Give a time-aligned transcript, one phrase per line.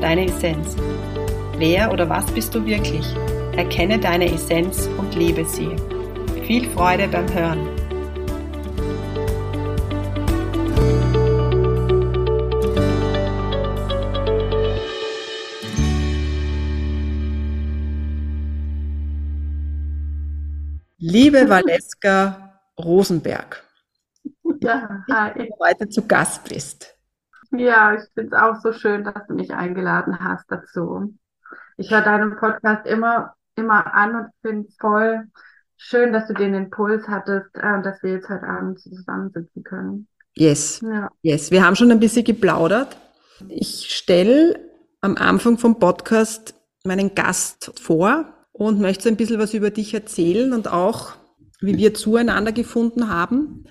[0.00, 0.76] deine Essenz.
[1.58, 3.06] Wer oder was bist du wirklich?
[3.56, 5.74] Erkenne deine Essenz und lebe sie.
[6.46, 7.68] Viel Freude beim Hören.
[20.98, 23.64] Liebe Valeska Rosenberg,
[24.60, 25.48] ja, hi.
[25.48, 26.95] du heute zu Gast bist.
[27.52, 31.14] Ja, ich finde es auch so schön, dass du mich eingeladen hast dazu.
[31.76, 35.26] Ich höre deinen Podcast immer, immer an und finde es voll
[35.76, 40.08] schön, dass du den Impuls hattest, äh, dass wir jetzt heute Abend zusammensitzen können.
[40.34, 40.80] Yes.
[40.82, 41.10] Ja.
[41.22, 41.50] Yes.
[41.50, 42.96] Wir haben schon ein bisschen geplaudert.
[43.48, 44.58] Ich stelle
[45.00, 50.52] am Anfang vom Podcast meinen Gast vor und möchte ein bisschen was über dich erzählen
[50.52, 51.14] und auch,
[51.60, 53.64] wie wir zueinander gefunden haben.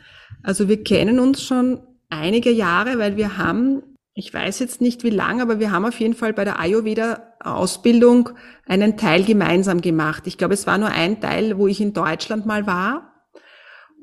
[0.44, 1.82] Also wir kennen uns schon
[2.16, 5.99] einige Jahre, weil wir haben, ich weiß jetzt nicht wie lange, aber wir haben auf
[5.99, 8.30] jeden Fall bei der Ayurveda-Ausbildung
[8.66, 10.23] einen Teil gemeinsam gemacht.
[10.27, 13.13] Ich glaube, es war nur ein Teil, wo ich in Deutschland mal war.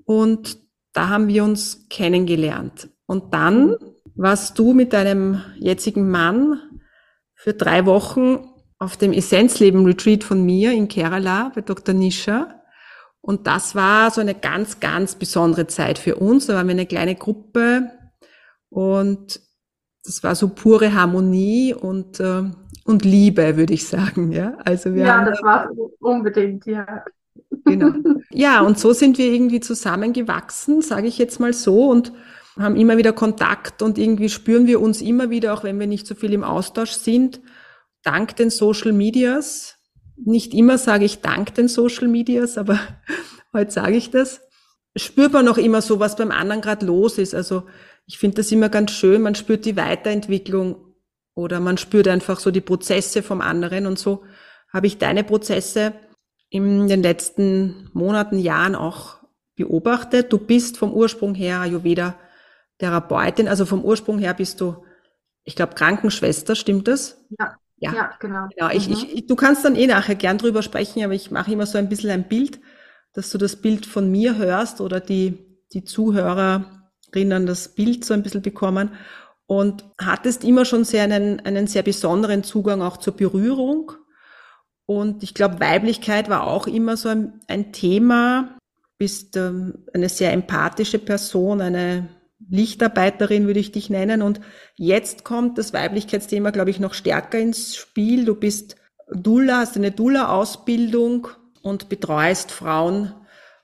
[0.04, 0.58] Und
[0.92, 2.90] da haben wir uns kennengelernt.
[3.06, 3.76] Und dann
[4.14, 6.60] warst du mit deinem jetzigen Mann
[7.34, 8.46] für drei Wochen
[8.78, 11.94] auf dem Essenzleben-Retreat von mir in Kerala bei Dr.
[11.94, 12.62] Nisha.
[13.20, 16.46] Und das war so eine ganz, ganz besondere Zeit für uns.
[16.46, 17.90] Da waren wir eine kleine Gruppe
[18.72, 19.38] und
[20.02, 22.42] das war so pure Harmonie und, äh,
[22.84, 24.32] und Liebe, würde ich sagen.
[24.32, 25.68] Ja, also wir ja das war
[26.00, 27.04] unbedingt, ja.
[27.64, 27.92] Genau.
[28.34, 32.14] Ja, und so sind wir irgendwie zusammengewachsen, sage ich jetzt mal so, und
[32.58, 36.06] haben immer wieder Kontakt und irgendwie spüren wir uns immer wieder, auch wenn wir nicht
[36.06, 37.42] so viel im Austausch sind,
[38.02, 39.76] dank den Social Medias,
[40.16, 42.80] nicht immer sage ich dank den Social Medias, aber
[43.52, 44.40] heute sage ich das.
[44.96, 47.34] Spürt man auch immer so, was beim anderen gerade los ist.
[47.34, 47.64] Also
[48.06, 49.22] ich finde das immer ganz schön.
[49.22, 50.76] Man spürt die Weiterentwicklung
[51.34, 54.24] oder man spürt einfach so die Prozesse vom anderen und so
[54.72, 55.92] habe ich deine Prozesse
[56.48, 59.18] in den letzten Monaten, Jahren auch
[59.54, 60.32] beobachtet.
[60.32, 62.18] Du bist vom Ursprung her Ayurveda
[62.78, 64.84] Therapeutin, also vom Ursprung her bist du,
[65.44, 67.24] ich glaube, Krankenschwester, stimmt das?
[67.38, 67.56] Ja.
[67.76, 68.46] Ja, ja genau.
[68.54, 68.70] genau.
[68.70, 69.08] Ich, mhm.
[69.12, 71.88] ich, du kannst dann eh nachher gern drüber sprechen, aber ich mache immer so ein
[71.88, 72.60] bisschen ein Bild,
[73.12, 75.38] dass du das Bild von mir hörst oder die,
[75.72, 75.84] die
[77.12, 78.90] Zuhörerinnen das Bild so ein bisschen bekommen.
[79.46, 83.92] Und hattest immer schon sehr einen, einen sehr besonderen Zugang auch zur Berührung.
[84.86, 88.56] Und ich glaube, Weiblichkeit war auch immer so ein, ein Thema.
[88.98, 92.08] Bist ähm, eine sehr empathische Person, eine
[92.48, 94.22] Lichtarbeiterin würde ich dich nennen.
[94.22, 94.40] Und
[94.76, 98.24] jetzt kommt das Weiblichkeitsthema, glaube ich, noch stärker ins Spiel.
[98.24, 98.76] Du bist
[99.12, 101.28] Dula, hast eine Dula-Ausbildung
[101.62, 103.12] und betreust Frauen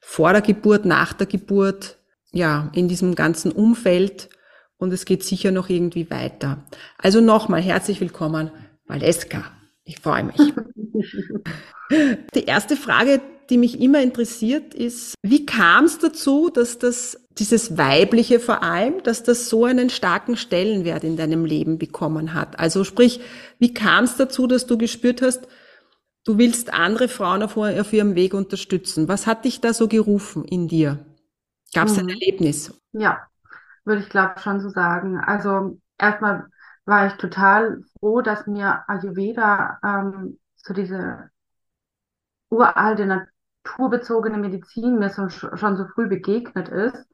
[0.00, 1.97] vor der Geburt, nach der Geburt,
[2.32, 4.28] ja, in diesem ganzen Umfeld.
[4.76, 6.64] Und es geht sicher noch irgendwie weiter.
[6.98, 8.50] Also nochmal herzlich willkommen,
[8.86, 9.44] Valeska.
[9.84, 10.36] Ich freue mich.
[12.34, 17.78] Die erste Frage, die mich immer interessiert, ist, wie kam es dazu, dass das dieses
[17.78, 22.58] Weibliche vor allem, dass das so einen starken Stellenwert in deinem Leben bekommen hat.
[22.58, 23.20] Also sprich,
[23.58, 25.46] wie kam es dazu, dass du gespürt hast,
[26.24, 29.08] du willst andere Frauen auf, auf, ihrem Weg unterstützen?
[29.08, 30.98] Was hat dich da so gerufen in dir?
[31.74, 32.06] Gab es hm.
[32.06, 32.78] ein Erlebnis?
[32.92, 33.26] Ja,
[33.84, 35.18] würde ich glaube schon so sagen.
[35.18, 36.46] Also erstmal
[36.84, 41.30] war ich total froh, dass mir Ayurveda ähm, so diese
[42.50, 47.06] uralte naturbezogene Medizin mir so, schon so früh begegnet ist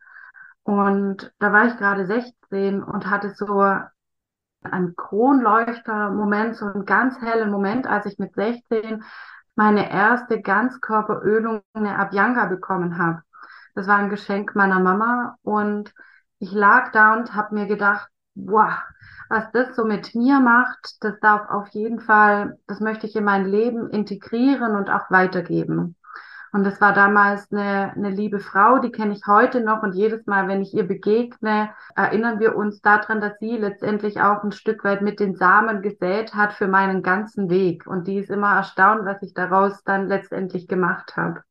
[0.65, 3.61] und da war ich gerade 16 und hatte so
[4.62, 9.05] einen Kronleuchter-Moment, so einen ganz hellen Moment, als ich mit 16
[9.57, 13.23] meine erste Ganzkörperölung, eine Abhyanga bekommen habe.
[13.75, 15.93] Das war ein Geschenk meiner Mama und
[16.38, 18.73] ich lag da und habe mir gedacht, wow,
[19.29, 23.25] was das so mit mir macht, das darf auf jeden Fall, das möchte ich in
[23.25, 25.97] mein Leben integrieren und auch weitergeben.
[26.55, 29.82] Und das war damals eine, eine liebe Frau, die kenne ich heute noch.
[29.82, 34.44] Und jedes Mal, wenn ich ihr begegne, erinnern wir uns daran, dass sie letztendlich auch
[34.44, 37.88] ein Stück weit mit den Samen gesät hat für meinen ganzen Weg.
[37.88, 41.43] Und die ist immer erstaunt, was ich daraus dann letztendlich gemacht habe.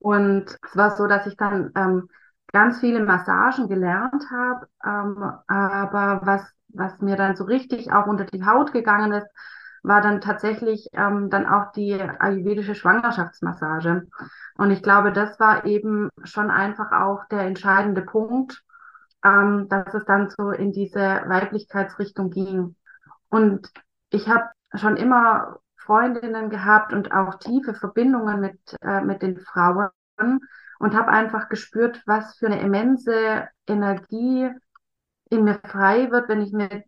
[0.00, 2.08] Und es war so, dass ich dann ähm,
[2.52, 4.68] ganz viele Massagen gelernt habe.
[4.84, 9.26] Ähm, aber was was mir dann so richtig auch unter die Haut gegangen ist,
[9.82, 14.08] war dann tatsächlich ähm, dann auch die ayurvedische Schwangerschaftsmassage.
[14.56, 18.62] Und ich glaube, das war eben schon einfach auch der entscheidende Punkt,
[19.24, 22.74] ähm, dass es dann so in diese Weiblichkeitsrichtung ging.
[23.28, 23.70] Und
[24.10, 24.44] ich habe
[24.74, 29.88] schon immer Freundinnen gehabt und auch tiefe Verbindungen mit, äh, mit den Frauen
[30.78, 34.50] und habe einfach gespürt, was für eine immense Energie
[35.30, 36.84] in mir frei wird, wenn ich mir,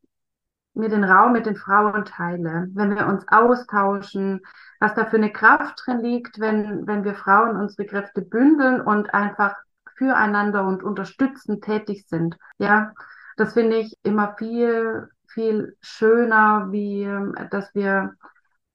[0.74, 4.40] mir den Raum mit den Frauen teile, wenn wir uns austauschen,
[4.80, 9.14] was da für eine Kraft drin liegt, wenn, wenn wir Frauen unsere Kräfte bündeln und
[9.14, 9.56] einfach
[9.96, 12.36] füreinander und unterstützend tätig sind.
[12.58, 12.92] Ja,
[13.36, 17.08] das finde ich immer viel, viel schöner, wie
[17.50, 18.14] dass wir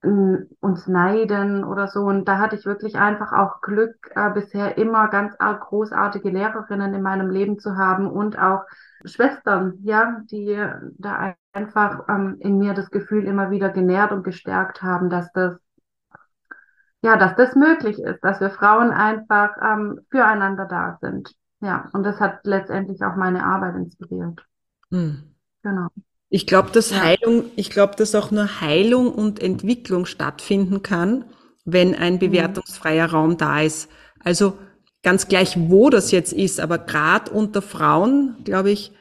[0.03, 2.01] uns neiden oder so.
[2.01, 7.01] Und da hatte ich wirklich einfach auch Glück, äh, bisher immer ganz großartige Lehrerinnen in
[7.01, 8.63] meinem Leben zu haben und auch
[9.05, 10.61] Schwestern, ja, die
[10.97, 15.57] da einfach ähm, in mir das Gefühl immer wieder genährt und gestärkt haben, dass das
[17.03, 21.35] ja, dass das möglich ist, dass wir Frauen einfach ähm, füreinander da sind.
[21.59, 24.45] Ja, und das hat letztendlich auch meine Arbeit inspiriert.
[24.89, 25.35] Mhm.
[25.63, 25.89] Genau.
[26.33, 26.91] Ich glaube, dass.
[26.99, 31.25] Heilung, ich glaube, dass auch nur Heilung und Entwicklung stattfinden kann,
[31.63, 32.19] wenn ein mhm.
[32.19, 33.87] bewertungsfreier Raum da ist.
[34.17, 34.57] Also
[35.03, 38.93] ganz gleich, wo das jetzt ist, aber gerade unter Frauen, glaube ich,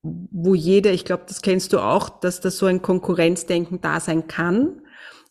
[0.00, 4.26] wo jeder, ich glaube, das kennst du auch, dass da so ein Konkurrenzdenken da sein
[4.26, 4.80] kann.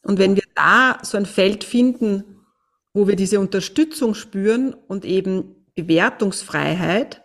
[0.03, 2.45] Und wenn wir da so ein Feld finden,
[2.93, 7.23] wo wir diese Unterstützung spüren und eben Bewertungsfreiheit,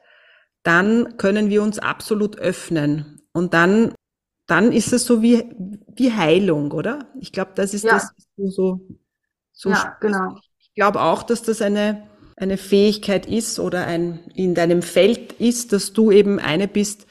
[0.62, 3.17] dann können wir uns absolut öffnen.
[3.38, 3.92] Und dann
[4.48, 5.44] dann ist es so wie,
[5.94, 7.06] wie Heilung, oder?
[7.20, 7.92] Ich glaube, das ist ja.
[7.92, 8.80] das, was du so,
[9.52, 10.38] so Ja, genau.
[10.58, 15.74] Ich glaube auch, dass das eine, eine Fähigkeit ist oder ein, in deinem Feld ist,
[15.74, 17.06] dass du eben eine bist,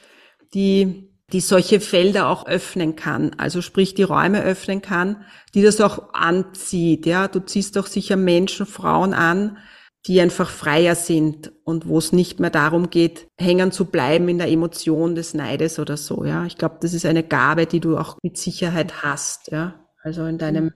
[0.52, 3.36] die, die solche Felder auch öffnen kann.
[3.38, 7.06] Also sprich, die Räume öffnen kann, die das auch anzieht.
[7.06, 9.58] Ja, du ziehst auch sicher Menschen, Frauen an,
[10.06, 14.38] die einfach freier sind und wo es nicht mehr darum geht, hängen zu bleiben in
[14.38, 16.44] der Emotion des Neides oder so, ja.
[16.44, 19.74] Ich glaube, das ist eine Gabe, die du auch mit Sicherheit hast, ja.
[20.02, 20.72] Also in deinem,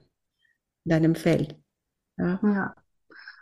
[0.84, 1.56] in deinem Feld.
[2.18, 2.40] Ja.
[2.42, 2.74] ja.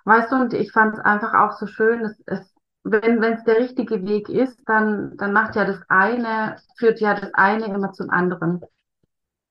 [0.04, 2.54] Weißt du, und ich fand es einfach auch so schön, es, es,
[2.84, 7.32] wenn es der richtige Weg ist, dann, dann macht ja das eine, führt ja das
[7.34, 8.60] eine immer zum anderen.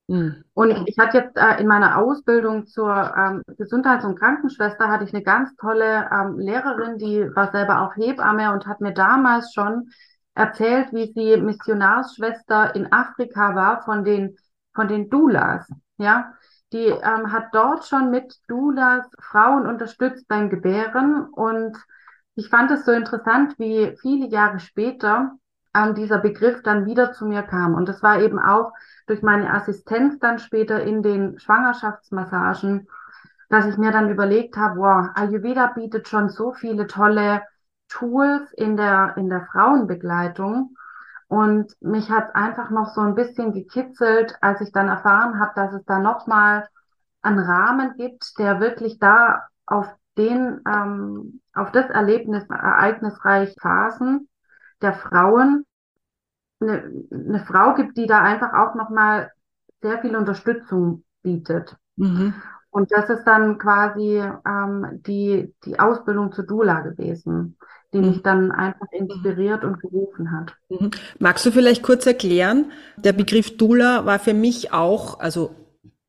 [0.10, 0.44] Mhm.
[0.56, 5.14] Und ich hatte jetzt äh, in meiner Ausbildung zur ähm, Gesundheits- und Krankenschwester hatte ich
[5.14, 9.92] eine ganz tolle ähm, Lehrerin, die war selber auch Hebamme und hat mir damals schon
[10.34, 14.36] erzählt, wie sie Missionarsschwester in Afrika war von den
[14.74, 16.34] von den Doulas, ja.
[16.74, 21.78] Die ähm, hat dort schon mit Doulas Frauen unterstützt beim Gebären und
[22.34, 25.34] ich fand es so interessant, wie viele Jahre später
[25.76, 27.76] ähm, dieser Begriff dann wieder zu mir kam.
[27.76, 28.72] Und das war eben auch
[29.08, 32.88] durch meine Assistenz dann später in den Schwangerschaftsmassagen,
[33.50, 37.42] dass ich mir dann überlegt habe, wow, Ayurveda bietet schon so viele tolle
[37.88, 40.76] Tools in der, in der Frauenbegleitung.
[41.28, 45.74] Und mich hat einfach noch so ein bisschen gekitzelt, als ich dann erfahren habe, dass
[45.74, 46.68] es da nochmal
[47.22, 49.88] einen Rahmen gibt, der wirklich da auf
[50.18, 54.28] den, ähm, auf das Erlebnis, ereignisreich Phasen
[54.82, 55.66] der Frauen
[56.62, 59.32] eine, eine Frau gibt, die da einfach auch nochmal
[59.82, 61.76] sehr viel Unterstützung bietet.
[61.96, 62.34] Mhm.
[62.72, 67.58] Und das ist dann quasi ähm, die, die Ausbildung zur Dula gewesen,
[67.94, 68.24] die mich mhm.
[68.24, 70.56] dann einfach inspiriert und gerufen hat.
[70.70, 70.92] Mhm.
[71.18, 75.56] Magst du vielleicht kurz erklären, der Begriff Dula war für mich auch, also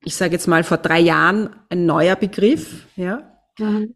[0.04, 3.22] ich sage jetzt mal vor drei Jahren ein neuer Begriff, ja.
[3.58, 3.94] Mhm.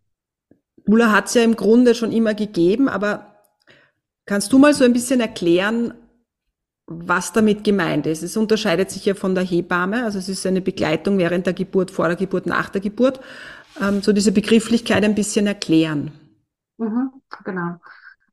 [0.87, 3.34] Dula hat es ja im Grunde schon immer gegeben, aber
[4.27, 5.95] Kannst du mal so ein bisschen erklären,
[6.87, 8.23] was damit gemeint ist?
[8.23, 11.91] Es unterscheidet sich ja von der Hebamme, also es ist eine Begleitung während der Geburt,
[11.91, 13.21] vor der Geburt, nach der Geburt.
[13.81, 16.13] Ähm, so diese Begrifflichkeit ein bisschen erklären.
[16.79, 17.11] Mhm,
[17.45, 17.81] genau.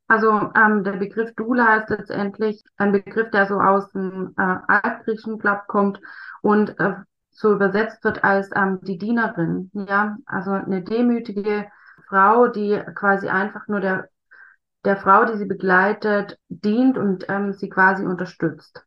[0.08, 5.38] Also ähm, der Begriff Dula ist letztendlich ein Begriff, der so aus dem äh, Altgriechischen
[5.38, 6.00] glaub, kommt
[6.42, 6.96] und äh,
[7.30, 9.70] so übersetzt wird als ähm, die Dienerin.
[9.72, 11.66] Ja, also eine demütige
[12.08, 14.08] Frau, die quasi einfach nur der
[14.84, 18.84] der Frau, die sie begleitet, dient und ähm, sie quasi unterstützt.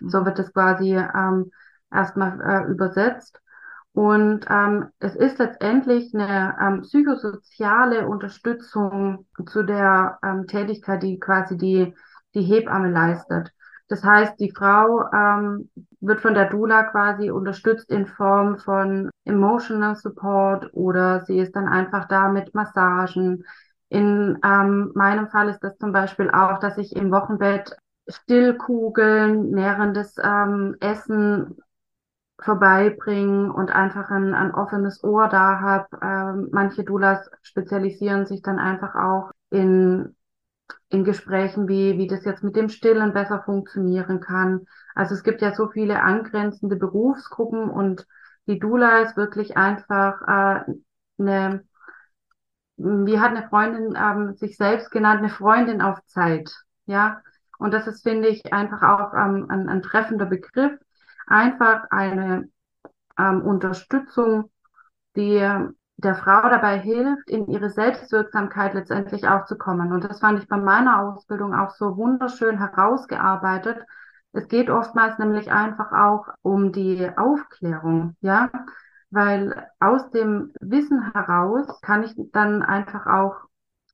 [0.00, 0.26] So mhm.
[0.26, 1.50] wird es quasi ähm,
[1.92, 3.40] erstmal äh, übersetzt.
[3.92, 11.56] Und ähm, es ist letztendlich eine ähm, psychosoziale Unterstützung zu der ähm, Tätigkeit, die quasi
[11.56, 11.94] die,
[12.34, 13.52] die Hebamme leistet.
[13.88, 15.70] Das heißt, die Frau ähm,
[16.00, 21.66] wird von der Dula quasi unterstützt in Form von Emotional Support oder sie ist dann
[21.66, 23.44] einfach da mit Massagen,
[23.88, 27.76] in ähm, meinem Fall ist das zum Beispiel auch, dass ich im Wochenbett
[28.08, 31.58] Stillkugeln, nährendes ähm, Essen
[32.40, 35.98] vorbeibringen und einfach ein, ein offenes Ohr da habe.
[36.02, 40.14] Ähm, manche Doulas spezialisieren sich dann einfach auch in,
[40.88, 44.66] in Gesprächen, wie, wie das jetzt mit dem Stillen besser funktionieren kann.
[44.94, 48.06] Also es gibt ja so viele angrenzende Berufsgruppen und
[48.46, 50.72] die Dula ist wirklich einfach äh,
[51.18, 51.64] eine,
[52.78, 56.50] wie hat eine Freundin ähm, sich selbst genannt, eine Freundin auf Zeit.
[56.86, 57.20] Ja,
[57.58, 60.72] und das ist, finde ich, einfach auch ähm, ein, ein treffender Begriff.
[61.26, 62.48] Einfach eine
[63.18, 64.50] ähm, Unterstützung,
[65.16, 65.46] die
[65.98, 69.92] der Frau dabei hilft, in ihre Selbstwirksamkeit letztendlich auch zu kommen.
[69.92, 73.84] Und das fand ich bei meiner Ausbildung auch so wunderschön herausgearbeitet.
[74.32, 78.50] Es geht oftmals nämlich einfach auch um die Aufklärung, ja,
[79.10, 83.36] weil aus dem Wissen heraus kann ich dann einfach auch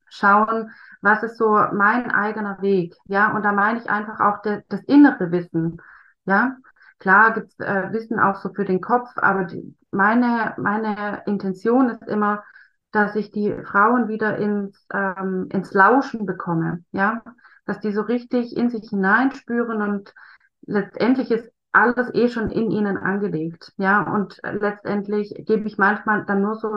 [0.09, 4.63] schauen, was ist so mein eigener Weg, ja, und da meine ich einfach auch de,
[4.69, 5.81] das innere Wissen,
[6.25, 6.57] ja.
[6.99, 12.03] Klar gibt's äh, Wissen auch so für den Kopf, aber die, meine, meine Intention ist
[12.07, 12.43] immer,
[12.91, 17.21] dass ich die Frauen wieder ins, ähm, ins Lauschen bekomme, ja,
[17.65, 20.13] dass die so richtig in sich hineinspüren und
[20.61, 26.41] letztendlich ist alles eh schon in ihnen angelegt, ja, und letztendlich gebe ich manchmal dann
[26.41, 26.69] nur so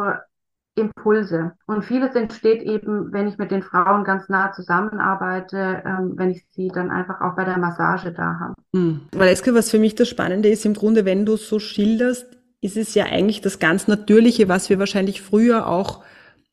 [0.78, 1.52] Impulse.
[1.67, 6.45] Und vieles entsteht eben, wenn ich mit den Frauen ganz nah zusammenarbeite, ähm, wenn ich
[6.50, 8.55] sie dann einfach auch bei der Massage da habe.
[8.73, 9.00] Mhm.
[9.12, 12.26] Valeska, was für mich das Spannende ist, im Grunde, wenn du so schilderst,
[12.61, 16.02] ist es ja eigentlich das ganz Natürliche, was wir wahrscheinlich früher auch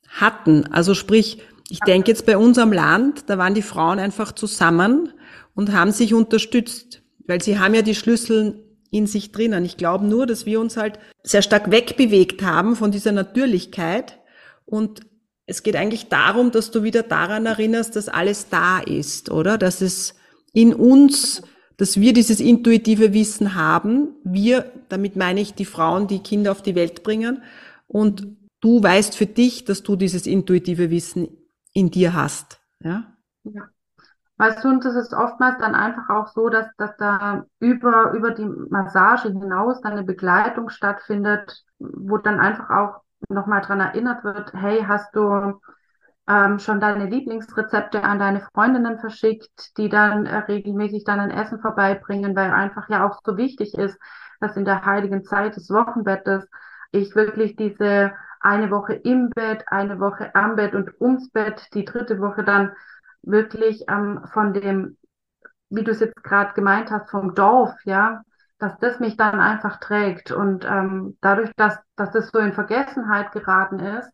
[0.08, 0.72] hatten.
[0.72, 5.12] Also sprich, ich denke jetzt bei unserem Land, da waren die Frauen einfach zusammen
[5.54, 9.64] und haben sich unterstützt, weil sie haben ja die Schlüssel in sich drinnen.
[9.64, 14.18] Ich glaube nur, dass wir uns halt sehr stark wegbewegt haben von dieser Natürlichkeit
[14.64, 15.00] und
[15.46, 19.58] es geht eigentlich darum, dass du wieder daran erinnerst, dass alles da ist, oder?
[19.58, 20.16] Dass es
[20.52, 21.42] in uns,
[21.76, 24.08] dass wir dieses intuitive Wissen haben.
[24.24, 27.42] Wir, damit meine ich die Frauen, die Kinder auf die Welt bringen.
[27.86, 28.26] Und
[28.60, 31.28] du weißt für dich, dass du dieses intuitive Wissen
[31.72, 32.58] in dir hast.
[32.82, 33.16] Ja?
[33.44, 33.68] ja.
[34.38, 38.32] Weißt du, und das ist oftmals dann einfach auch so, dass, dass da über, über
[38.32, 43.00] die Massage hinaus dann eine Begleitung stattfindet, wo dann einfach auch
[43.30, 45.58] nochmal dran erinnert wird, hey, hast du
[46.28, 51.60] ähm, schon deine Lieblingsrezepte an deine Freundinnen verschickt, die dann äh, regelmäßig dann ein Essen
[51.60, 53.98] vorbeibringen, weil einfach ja auch so wichtig ist,
[54.40, 56.46] dass in der heiligen Zeit des Wochenbettes
[56.92, 61.84] ich wirklich diese eine Woche im Bett, eine Woche am Bett und ums Bett, die
[61.84, 62.72] dritte Woche dann
[63.26, 64.96] wirklich ähm, von dem,
[65.68, 68.22] wie du es jetzt gerade gemeint hast, vom Dorf, ja,
[68.58, 70.30] dass das mich dann einfach trägt.
[70.30, 74.10] Und ähm, dadurch, dass, dass das so in Vergessenheit geraten ist,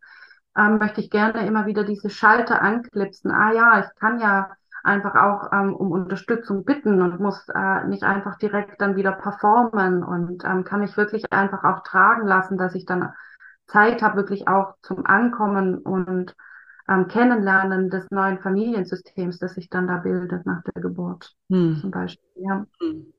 [0.57, 3.31] ähm, möchte ich gerne immer wieder diese Schalter anklipsen.
[3.31, 4.51] Ah ja, ich kann ja
[4.83, 10.03] einfach auch ähm, um Unterstützung bitten und muss äh, nicht einfach direkt dann wieder performen
[10.03, 13.13] und ähm, kann mich wirklich einfach auch tragen lassen, dass ich dann
[13.67, 16.35] Zeit habe, wirklich auch zum Ankommen und
[16.89, 21.79] ähm, Kennenlernen des neuen Familiensystems, das sich dann da bildet nach der Geburt hm.
[21.81, 22.29] zum Beispiel.
[22.37, 22.67] Ja.
[22.81, 23.13] Hm.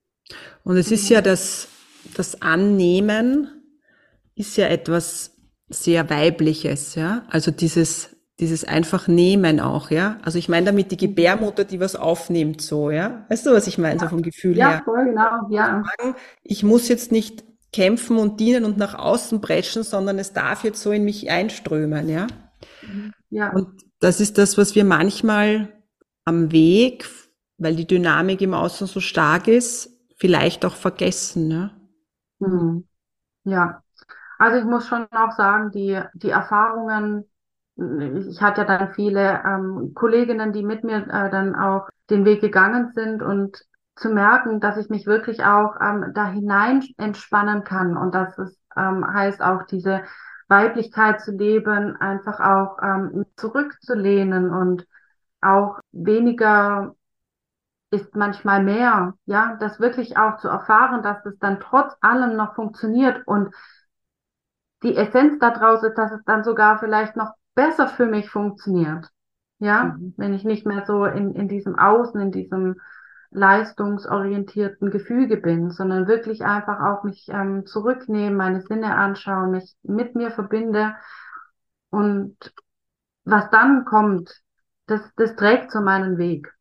[0.64, 1.68] Und es ist ja das,
[2.16, 3.50] das Annehmen
[4.36, 5.36] ist ja etwas
[5.70, 7.24] sehr Weibliches, ja.
[7.30, 10.18] Also dieses, dieses einfach Nehmen auch, ja.
[10.24, 13.26] Also ich meine damit die Gebärmutter, die was aufnimmt, so, ja.
[13.30, 14.02] Weißt du, was ich meine, ja.
[14.02, 14.78] so vom Gefühl ja, her?
[14.78, 15.84] Ja, voll, genau, ja.
[16.44, 20.82] Ich muss jetzt nicht kämpfen und dienen und nach außen bretschen, sondern es darf jetzt
[20.82, 22.28] so in mich einströmen, ja.
[22.82, 23.14] Mhm.
[23.34, 23.52] Ja.
[23.52, 25.74] Und das ist das, was wir manchmal
[26.24, 27.10] am Weg,
[27.58, 31.48] weil die Dynamik im Außen so stark ist, vielleicht auch vergessen.
[31.48, 31.72] Ne?
[32.40, 32.88] Mhm.
[33.44, 33.82] Ja,
[34.38, 37.26] also ich muss schon auch sagen, die, die Erfahrungen,
[37.76, 42.42] ich hatte ja dann viele ähm, Kolleginnen, die mit mir äh, dann auch den Weg
[42.42, 47.98] gegangen sind und zu merken, dass ich mich wirklich auch ähm, da hinein entspannen kann
[47.98, 50.04] und dass es ähm, heißt auch diese
[50.48, 54.88] Weiblichkeit zu leben, einfach auch ähm, zurückzulehnen und
[55.42, 56.96] auch weniger
[57.92, 62.56] ist manchmal mehr, ja, das wirklich auch zu erfahren, dass es dann trotz allem noch
[62.56, 63.54] funktioniert und
[64.82, 69.10] die Essenz daraus ist, dass es dann sogar vielleicht noch besser für mich funktioniert,
[69.60, 70.14] ja, mhm.
[70.18, 72.82] wenn ich nicht mehr so in, in diesem Außen, in diesem
[73.34, 80.16] leistungsorientierten Gefüge bin, sondern wirklich einfach auch mich ähm, zurücknehmen, meine Sinne anschauen, mich mit
[80.16, 80.96] mir verbinde
[81.90, 82.36] und
[83.26, 84.42] was dann kommt,
[84.88, 86.54] das, das trägt so meinen Weg.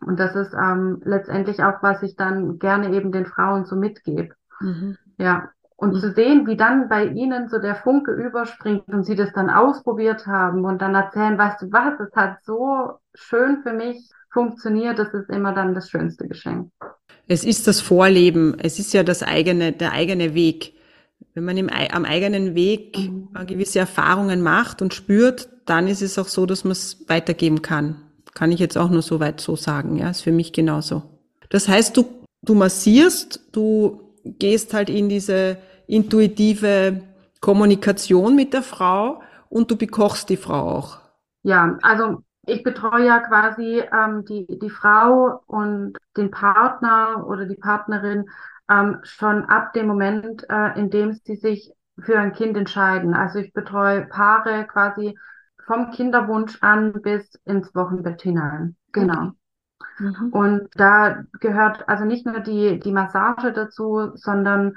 [0.00, 4.34] Und das ist ähm, letztendlich auch, was ich dann gerne eben den Frauen so mitgebe.
[4.60, 4.96] Mhm.
[5.18, 5.50] Ja.
[5.76, 5.98] Und mhm.
[5.98, 10.26] zu sehen, wie dann bei ihnen so der Funke überspringt und sie das dann ausprobiert
[10.26, 15.14] haben und dann erzählen, weißt du was, es hat so schön für mich funktioniert, das
[15.14, 16.70] ist immer dann das schönste Geschenk.
[17.26, 20.74] Es ist das Vorleben, es ist ja das eigene, der eigene Weg.
[21.32, 23.28] Wenn man im, am eigenen Weg mhm.
[23.46, 28.02] gewisse Erfahrungen macht und spürt, dann ist es auch so, dass man es weitergeben kann.
[28.34, 31.02] Kann ich jetzt auch nur so weit so sagen, ja, ist für mich genauso.
[31.48, 32.04] Das heißt, du,
[32.42, 37.00] du massierst, du gehst halt in diese intuitive
[37.40, 40.98] Kommunikation mit der Frau und du bekochst die Frau auch.
[41.42, 47.56] Ja, also ich betreue ja quasi ähm, die, die Frau und den Partner oder die
[47.56, 48.26] Partnerin
[48.70, 53.14] ähm, schon ab dem Moment, äh, in dem sie sich für ein Kind entscheiden.
[53.14, 55.16] Also ich betreue Paare quasi
[55.66, 58.76] vom Kinderwunsch an bis ins Wochenbett hinein.
[58.92, 59.32] Genau.
[59.98, 60.28] Mhm.
[60.32, 64.76] Und da gehört also nicht nur die, die Massage dazu, sondern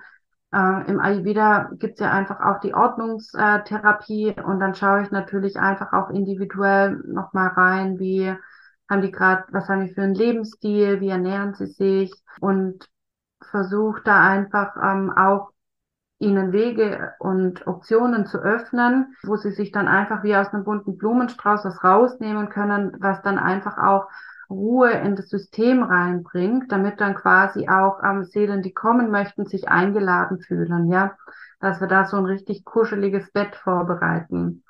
[0.53, 5.57] äh, im Ayurveda gibt es ja einfach auch die Ordnungstherapie und dann schaue ich natürlich
[5.57, 8.33] einfach auch individuell nochmal rein, wie
[8.89, 12.87] haben die gerade, was haben die für einen Lebensstil, wie ernähren sie sich und
[13.41, 15.51] versuche da einfach ähm, auch
[16.19, 20.97] ihnen Wege und Optionen zu öffnen, wo sie sich dann einfach wie aus einem bunten
[20.97, 24.07] Blumenstrauß was rausnehmen können, was dann einfach auch
[24.49, 29.67] Ruhe in das System reinbringt, damit dann quasi auch ähm, Seelen, die kommen möchten, sich
[29.67, 31.15] eingeladen fühlen, ja,
[31.59, 34.63] dass wir da so ein richtig kuscheliges Bett vorbereiten.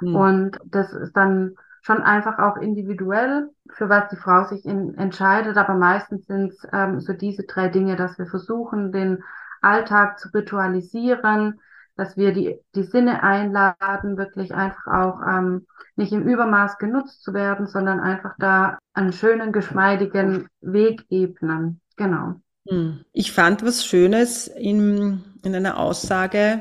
[0.00, 0.14] Mhm.
[0.14, 5.56] Und das ist dann schon einfach auch individuell, für was die Frau sich in, entscheidet,
[5.56, 9.22] aber meistens sind es ähm, so diese drei Dinge, dass wir versuchen, den
[9.62, 11.60] Alltag zu ritualisieren,
[11.96, 17.32] dass wir die, die Sinne einladen, wirklich einfach auch ähm, nicht im Übermaß genutzt zu
[17.32, 21.80] werden, sondern einfach da einen schönen, geschmeidigen Weg ebnen.
[21.96, 22.34] Genau.
[22.68, 23.04] Hm.
[23.12, 26.60] Ich fand was Schönes in, in einer Aussage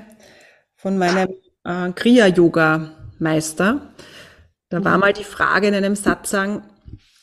[0.75, 1.29] von meinem
[1.63, 3.81] äh, Kriya-Yoga-Meister.
[4.69, 4.99] Da war mhm.
[5.01, 6.63] mal die Frage in einem Satz sagen,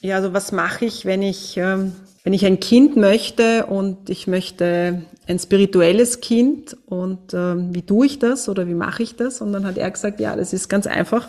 [0.01, 1.93] ja, also was mache ich, wenn ich, ähm,
[2.25, 8.07] wenn ich ein Kind möchte und ich möchte ein spirituelles Kind und ähm, wie tue
[8.07, 9.41] ich das oder wie mache ich das?
[9.41, 11.29] Und dann hat er gesagt, ja, das ist ganz einfach.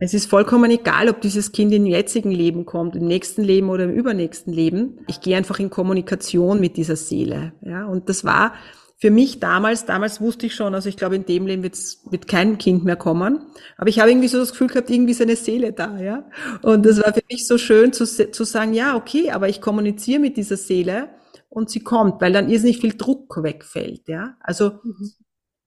[0.00, 3.82] Es ist vollkommen egal, ob dieses Kind im jetzigen Leben kommt, im nächsten Leben oder
[3.84, 5.00] im übernächsten Leben.
[5.08, 7.52] Ich gehe einfach in Kommunikation mit dieser Seele.
[7.62, 8.52] Ja, und das war
[9.00, 12.26] für mich damals, damals wusste ich schon, also ich glaube, in dem Leben wird's, wird
[12.26, 13.46] kein Kind mehr kommen.
[13.76, 16.28] Aber ich habe irgendwie so das Gefühl gehabt, irgendwie ist eine Seele da, ja.
[16.62, 20.18] Und das war für mich so schön zu, zu sagen, ja, okay, aber ich kommuniziere
[20.18, 21.10] mit dieser Seele
[21.48, 24.36] und sie kommt, weil dann irrsinnig viel Druck wegfällt, ja.
[24.40, 25.12] Also, mhm.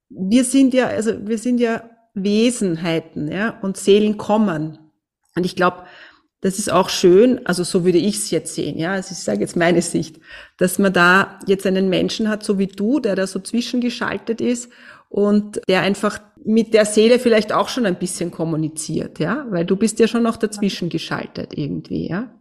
[0.09, 4.77] wir sind ja, also wir sind ja Wesenheiten, ja, und Seelen kommen.
[5.37, 5.85] Und ich glaube,
[6.41, 9.41] das ist auch schön, also so würde ich es jetzt sehen, ja, also ich sage
[9.41, 10.19] jetzt meine Sicht,
[10.57, 14.71] dass man da jetzt einen Menschen hat, so wie du, der da so zwischengeschaltet ist
[15.09, 19.75] und der einfach mit der Seele vielleicht auch schon ein bisschen kommuniziert, ja, weil du
[19.75, 22.31] bist ja schon noch dazwischen geschaltet irgendwie, ja.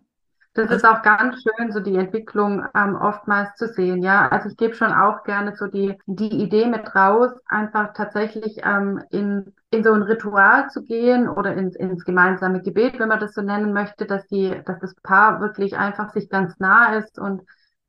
[0.53, 4.03] Das ist auch ganz schön, so die Entwicklung ähm, oftmals zu sehen.
[4.03, 8.59] Ja, also ich gebe schon auch gerne so die, die Idee mit raus, einfach tatsächlich
[8.65, 13.21] ähm, in, in so ein Ritual zu gehen oder ins, ins gemeinsame Gebet, wenn man
[13.21, 17.17] das so nennen möchte, dass die, dass das Paar wirklich einfach sich ganz nah ist
[17.21, 17.43] und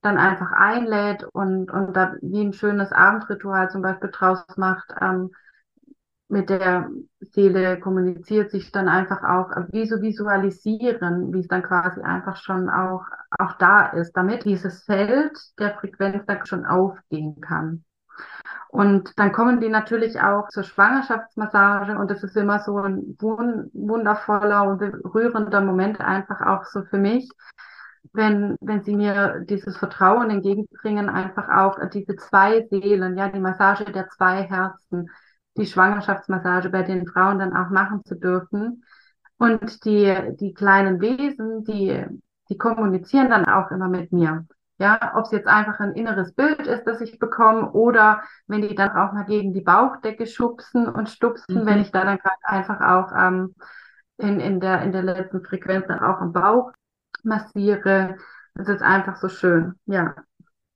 [0.04, 5.32] dann einfach einlädt und, und da wie ein schönes Abendritual zum Beispiel draus macht, ähm,
[6.32, 6.90] mit der
[7.20, 12.70] Seele kommuniziert, sich dann einfach auch wie so visualisieren, wie es dann quasi einfach schon
[12.70, 13.04] auch,
[13.38, 17.84] auch da ist, damit dieses Feld der Frequenz dann schon aufgehen kann.
[18.70, 24.64] Und dann kommen die natürlich auch zur Schwangerschaftsmassage und das ist immer so ein wundervoller
[24.64, 27.30] und berührender Moment einfach auch so für mich,
[28.14, 33.86] wenn, wenn sie mir dieses Vertrauen entgegenbringen, einfach auch diese zwei Seelen, ja, die Massage
[33.86, 35.10] der zwei Herzen,
[35.58, 38.84] die Schwangerschaftsmassage bei den Frauen dann auch machen zu dürfen.
[39.38, 42.06] Und die, die kleinen Wesen, die,
[42.50, 44.46] die kommunizieren dann auch immer mit mir.
[44.78, 48.74] Ja, ob es jetzt einfach ein inneres Bild ist, das ich bekomme, oder wenn die
[48.74, 51.66] dann auch mal gegen die Bauchdecke schubsen und stupsen, mhm.
[51.68, 53.54] wenn ich da dann gerade einfach auch ähm,
[54.18, 56.72] in, in, der, in der letzten Frequenz dann auch am Bauch
[57.24, 58.18] massiere.
[58.56, 59.76] Das ist einfach so schön.
[59.86, 60.16] Ja.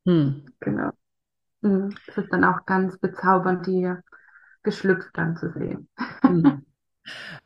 [0.05, 0.45] Mhm.
[0.59, 0.91] Genau.
[1.61, 1.95] Mhm.
[2.05, 3.91] Das ist dann auch ganz bezaubernd, die
[4.65, 5.87] geschlüpft dann zu sehen.
[6.23, 6.65] Mhm.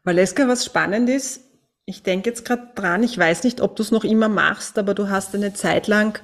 [0.06, 1.42] Valeska, was spannend ist,
[1.90, 4.94] ich denke jetzt gerade dran, ich weiß nicht, ob du es noch immer machst, aber
[4.94, 6.20] du hast eine Zeit lang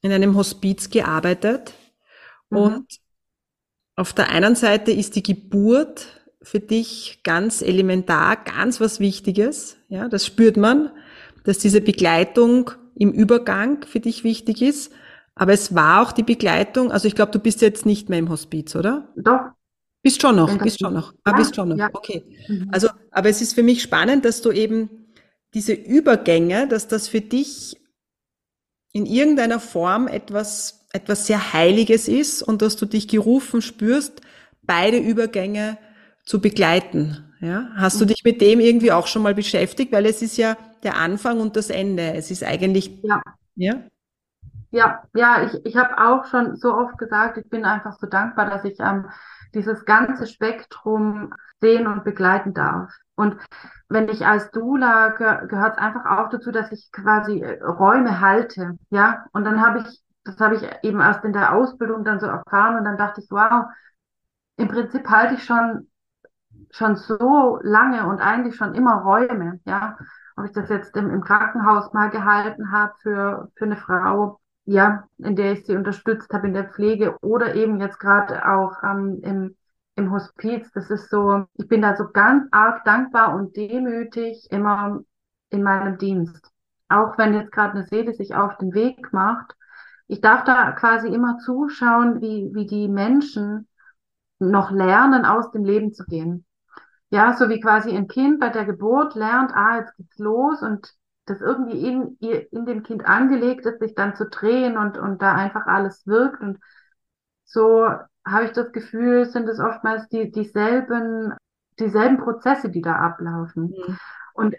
[0.00, 1.74] in einem Hospiz gearbeitet
[2.50, 2.58] mhm.
[2.58, 2.86] und
[3.94, 6.06] auf der einen Seite ist die Geburt
[6.40, 9.76] für dich ganz elementar, ganz was Wichtiges.
[9.88, 10.90] Ja, das spürt man,
[11.44, 14.92] dass diese Begleitung im Übergang für dich wichtig ist.
[15.34, 18.28] Aber es war auch die Begleitung, also ich glaube, du bist jetzt nicht mehr im
[18.28, 19.08] Hospiz, oder?
[19.16, 19.40] Doch,
[20.02, 21.14] bist schon noch, bist schon noch.
[21.24, 21.76] Ah, bist schon noch.
[21.76, 21.88] Ja.
[21.92, 22.24] Okay.
[22.48, 22.68] Mhm.
[22.72, 24.90] Also, aber es ist für mich spannend, dass du eben
[25.54, 27.76] diese Übergänge, dass das für dich
[28.92, 34.20] in irgendeiner Form etwas, etwas sehr Heiliges ist und dass du dich gerufen spürst,
[34.62, 35.78] beide Übergänge
[36.24, 37.32] zu begleiten.
[37.40, 37.68] Ja?
[37.74, 38.08] Hast du mhm.
[38.08, 39.92] dich mit dem irgendwie auch schon mal beschäftigt?
[39.92, 42.14] Weil es ist ja der Anfang und das Ende.
[42.14, 42.98] Es ist eigentlich.
[43.02, 43.22] Ja.
[43.54, 43.74] Ja,
[44.70, 48.48] ja, ja ich, ich habe auch schon so oft gesagt, ich bin einfach so dankbar,
[48.48, 49.06] dass ich ähm,
[49.54, 52.92] dieses ganze Spektrum sehen und begleiten darf.
[53.14, 53.36] Und
[53.88, 58.20] wenn ich als Dula ge gehört es einfach auch dazu, dass ich quasi äh, Räume
[58.20, 59.24] halte, ja.
[59.32, 62.76] Und dann habe ich, das habe ich eben erst in der Ausbildung dann so erfahren
[62.76, 63.66] und dann dachte ich, wow,
[64.56, 65.88] im Prinzip halte ich schon
[66.70, 69.96] schon so lange und eigentlich schon immer Räume, ja.
[70.36, 75.08] Ob ich das jetzt im, im Krankenhaus mal gehalten habe für, für eine Frau, ja,
[75.18, 79.20] in der ich sie unterstützt habe in der Pflege oder eben jetzt gerade auch ähm,
[79.22, 79.56] im,
[79.96, 80.70] im Hospiz.
[80.72, 85.00] Das ist so, ich bin da so ganz arg dankbar und demütig immer
[85.50, 86.50] in meinem Dienst.
[86.88, 89.54] Auch wenn jetzt gerade eine Seele sich auf den Weg macht.
[90.06, 93.68] Ich darf da quasi immer zuschauen, wie, wie die Menschen
[94.38, 96.44] noch lernen, aus dem Leben zu gehen.
[97.10, 100.94] Ja, so wie quasi ein Kind bei der Geburt lernt, ah, jetzt geht's los und
[101.26, 105.34] das irgendwie in, in dem Kind angelegt ist, sich dann zu drehen und, und da
[105.34, 106.40] einfach alles wirkt.
[106.40, 106.58] Und
[107.44, 107.88] so
[108.26, 111.34] habe ich das Gefühl, sind es oftmals die, dieselben,
[111.78, 113.68] dieselben Prozesse, die da ablaufen.
[113.68, 113.98] Mhm.
[114.34, 114.56] Und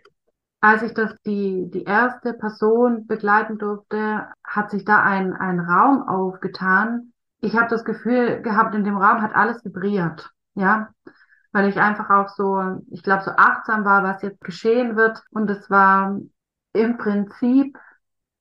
[0.61, 6.07] als ich das die, die erste Person begleiten durfte, hat sich da ein, ein Raum
[6.07, 7.11] aufgetan.
[7.41, 10.29] Ich habe das Gefühl gehabt, in dem Raum hat alles vibriert.
[10.55, 10.89] Ja,
[11.51, 15.21] weil ich einfach auch so, ich glaube, so achtsam war, was jetzt geschehen wird.
[15.31, 16.17] Und es war
[16.73, 17.77] im Prinzip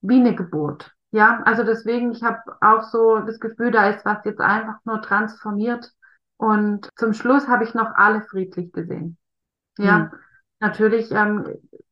[0.00, 0.92] wie eine Geburt.
[1.12, 5.02] Ja, also deswegen, ich habe auch so das Gefühl, da ist was jetzt einfach nur
[5.02, 5.92] transformiert.
[6.38, 9.18] Und zum Schluss habe ich noch alle friedlich gesehen.
[9.78, 10.10] Ja, mhm.
[10.60, 11.46] natürlich, ähm,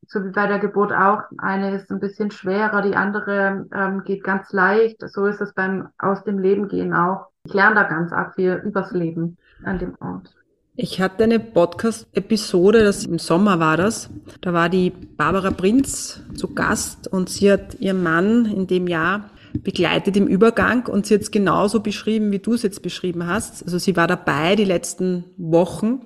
[0.07, 4.23] so wie bei der Geburt auch, eine ist ein bisschen schwerer, die andere ähm, geht
[4.23, 4.97] ganz leicht.
[5.07, 7.27] So ist es beim Aus dem Leben gehen auch.
[7.45, 10.35] Ich lerne da ganz arg viel übers Leben an dem Ort.
[10.77, 14.09] Ich hatte eine Podcast-Episode, das im Sommer war das.
[14.39, 19.29] Da war die Barbara Prinz zu Gast und sie hat ihren Mann in dem Jahr
[19.53, 23.65] begleitet im Übergang und sie hat es genauso beschrieben, wie du es jetzt beschrieben hast.
[23.65, 26.05] Also sie war dabei die letzten Wochen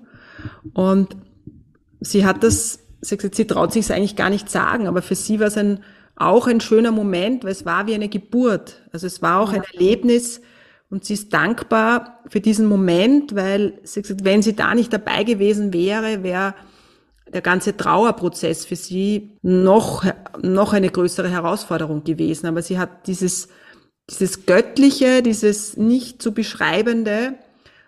[0.74, 1.16] und
[2.00, 5.16] sie hat das, sie gesagt, sie traut sich es eigentlich gar nicht sagen, aber für
[5.16, 5.84] sie war es ein,
[6.16, 8.82] auch ein schöner Moment, weil es war wie eine Geburt.
[8.92, 10.42] Also es war auch ein Erlebnis,
[10.90, 15.24] und sie ist dankbar für diesen Moment, weil sie gesagt, wenn sie da nicht dabei
[15.24, 16.54] gewesen wäre, wäre
[17.34, 20.06] der ganze Trauerprozess für sie noch,
[20.42, 22.48] noch eine größere Herausforderung gewesen.
[22.48, 23.50] Aber sie hat dieses,
[24.10, 27.36] dieses Göttliche, dieses nicht zu beschreibende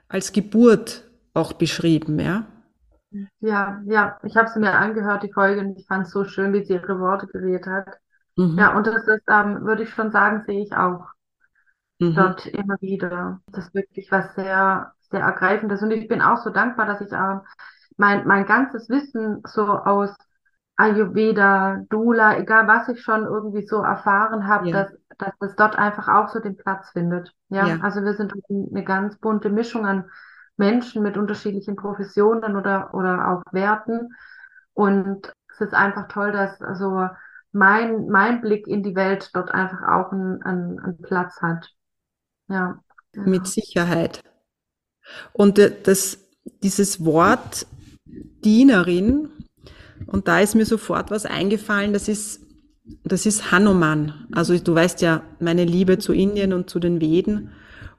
[0.09, 2.47] als Geburt auch beschrieben, ja.
[3.39, 6.53] Ja, ja, ich habe sie mir angehört, die Folge, und ich fand es so schön,
[6.53, 7.99] wie sie ihre Worte gewählt hat.
[8.35, 8.57] Mhm.
[8.57, 11.05] Ja, und das ist, ähm, würde ich schon sagen, sehe ich auch
[11.99, 12.15] mhm.
[12.15, 13.41] dort immer wieder.
[13.51, 15.81] Das ist wirklich was sehr, sehr Ergreifendes.
[15.81, 17.41] Und ich bin auch so dankbar, dass ich ähm,
[17.97, 20.15] mein, mein ganzes Wissen so aus
[20.75, 24.83] Ayurveda, Dula, egal was ich schon irgendwie so erfahren habe, ja.
[24.83, 27.33] dass, dass das dort einfach auch so den Platz findet.
[27.49, 27.79] Ja, ja.
[27.81, 30.09] also wir sind eine ganz bunte Mischung an
[30.55, 34.13] Menschen mit unterschiedlichen Professionen oder, oder auch Werten.
[34.73, 37.07] Und es ist einfach toll, dass also
[37.51, 41.71] mein, mein Blick in die Welt dort einfach auch einen, einen, einen Platz hat.
[42.49, 42.81] Ja.
[43.13, 43.29] Genau.
[43.29, 44.21] Mit Sicherheit.
[45.33, 46.19] Und das,
[46.63, 47.65] dieses Wort
[48.05, 49.29] Dienerin,
[50.05, 52.41] und da ist mir sofort was eingefallen, das ist,
[53.03, 54.27] das ist Hanuman.
[54.31, 57.51] Also du weißt ja, meine Liebe zu Indien und zu den Veden.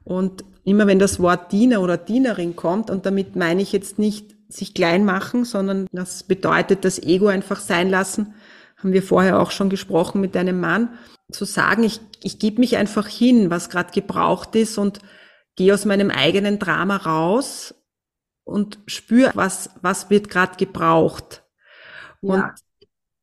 [0.04, 4.36] Und immer wenn das Wort Diener oder Dienerin kommt, und damit meine ich jetzt nicht
[4.48, 8.34] sich klein machen, sondern das bedeutet das Ego einfach sein lassen,
[8.76, 10.90] haben wir vorher auch schon gesprochen mit deinem Mann,
[11.30, 15.00] zu sagen, ich, ich gebe mich einfach hin, was gerade gebraucht ist und
[15.56, 17.74] gehe aus meinem eigenen Drama raus
[18.44, 21.44] und spüre, was, was wird gerade gebraucht.
[22.22, 22.34] Ja.
[22.34, 22.44] Und,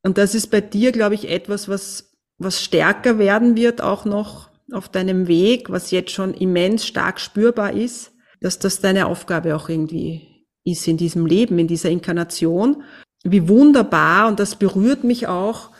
[0.03, 4.49] und das ist bei dir, glaube ich, etwas, was, was stärker werden wird, auch noch
[4.71, 9.69] auf deinem Weg, was jetzt schon immens stark spürbar ist, dass das deine Aufgabe auch
[9.69, 12.83] irgendwie ist in diesem Leben, in dieser Inkarnation.
[13.23, 15.71] Wie wunderbar, und das berührt mich auch,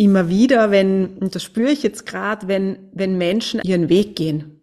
[0.00, 4.62] immer wieder, wenn, und das spüre ich jetzt gerade, wenn, wenn Menschen ihren Weg gehen.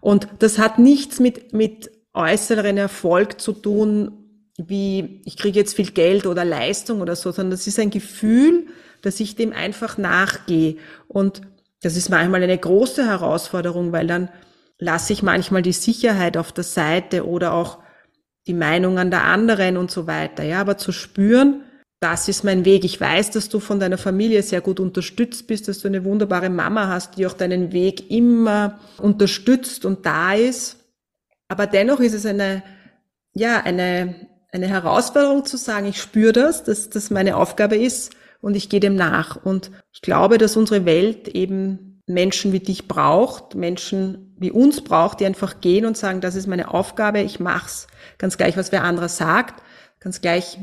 [0.00, 5.92] Und das hat nichts mit, mit äußeren Erfolg zu tun, wie ich kriege jetzt viel
[5.92, 8.66] Geld oder Leistung oder so, sondern das ist ein Gefühl,
[9.02, 10.78] dass ich dem einfach nachgehe.
[11.06, 11.42] Und
[11.80, 14.30] das ist manchmal eine große Herausforderung, weil dann
[14.80, 17.78] lasse ich manchmal die Sicherheit auf der Seite oder auch
[18.48, 20.42] die Meinungen der anderen und so weiter.
[20.42, 21.62] Ja, aber zu spüren,
[22.00, 22.84] das ist mein Weg.
[22.84, 26.50] Ich weiß, dass du von deiner Familie sehr gut unterstützt bist, dass du eine wunderbare
[26.50, 30.76] Mama hast, die auch deinen Weg immer unterstützt und da ist.
[31.48, 32.62] Aber dennoch ist es eine,
[33.32, 38.56] ja, eine, eine Herausforderung zu sagen, ich spüre das, dass das meine Aufgabe ist und
[38.56, 39.36] ich gehe dem nach.
[39.36, 45.20] Und ich glaube, dass unsere Welt eben Menschen wie dich braucht, Menschen wie uns braucht,
[45.20, 47.86] die einfach gehen und sagen, das ist meine Aufgabe, ich mach's.
[48.18, 49.62] Ganz gleich, was wer anderer sagt,
[49.98, 50.58] ganz gleich,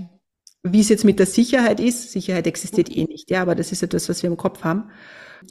[0.63, 2.12] wie es jetzt mit der Sicherheit ist.
[2.12, 4.89] Sicherheit existiert eh nicht, ja, aber das ist etwas, was wir im Kopf haben.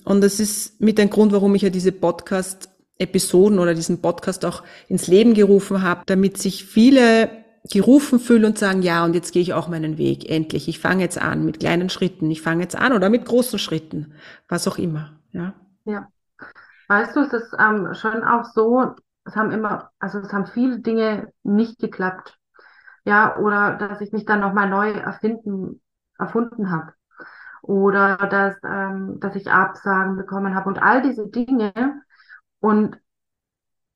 [0.05, 4.63] Und das ist mit ein Grund, warum ich ja diese Podcast-Episoden oder diesen Podcast auch
[4.89, 7.31] ins Leben gerufen habe, damit sich viele
[7.71, 10.67] gerufen fühlen und sagen, ja, und jetzt gehe ich auch meinen Weg, endlich.
[10.67, 14.15] Ich fange jetzt an mit kleinen Schritten, ich fange jetzt an oder mit großen Schritten,
[14.49, 15.55] was auch immer, ja.
[15.85, 16.09] Ja.
[16.89, 18.95] Weißt du, es ist ähm, schon auch so,
[19.25, 22.37] es haben immer, also es haben viele Dinge nicht geklappt
[23.05, 25.81] ja, oder dass ich mich dann nochmal neu erfinden,
[26.19, 26.93] erfunden habe.
[27.63, 32.03] Oder dass, ähm, dass ich Absagen bekommen habe und all diese Dinge.
[32.61, 32.99] Und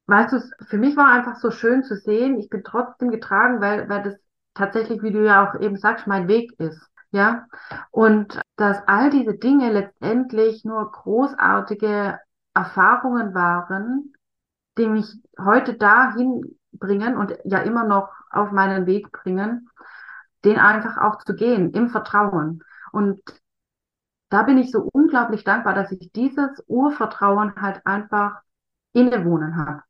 [0.07, 3.88] weißt du, für mich war einfach so schön zu sehen, ich bin trotzdem getragen, weil,
[3.88, 4.14] weil das
[4.55, 6.81] tatsächlich, wie du ja auch eben sagst, mein Weg ist.
[7.12, 7.47] Ja,
[7.92, 12.19] und dass all diese Dinge letztendlich nur großartige
[12.53, 14.12] Erfahrungen waren,
[14.77, 15.07] die mich
[15.38, 19.68] heute dahin bringen und ja immer noch auf meinen Weg bringen,
[20.44, 22.62] den einfach auch zu gehen, im Vertrauen.
[22.92, 23.20] Und
[24.28, 28.42] da bin ich so unglaublich dankbar, dass ich dieses Urvertrauen halt einfach
[28.92, 29.82] innewohnen habe.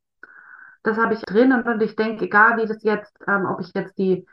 [0.83, 3.99] Das habe ich drinnen und ich denke, egal wie das jetzt, ähm, ob ich jetzt
[3.99, 4.27] die,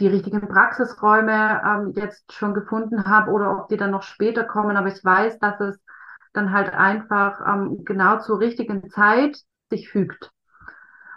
[0.00, 4.76] die richtigen Praxisräume ähm, jetzt schon gefunden habe oder ob die dann noch später kommen,
[4.76, 5.80] aber ich weiß, dass es
[6.32, 9.38] dann halt einfach ähm, genau zur richtigen Zeit
[9.70, 10.30] sich fügt.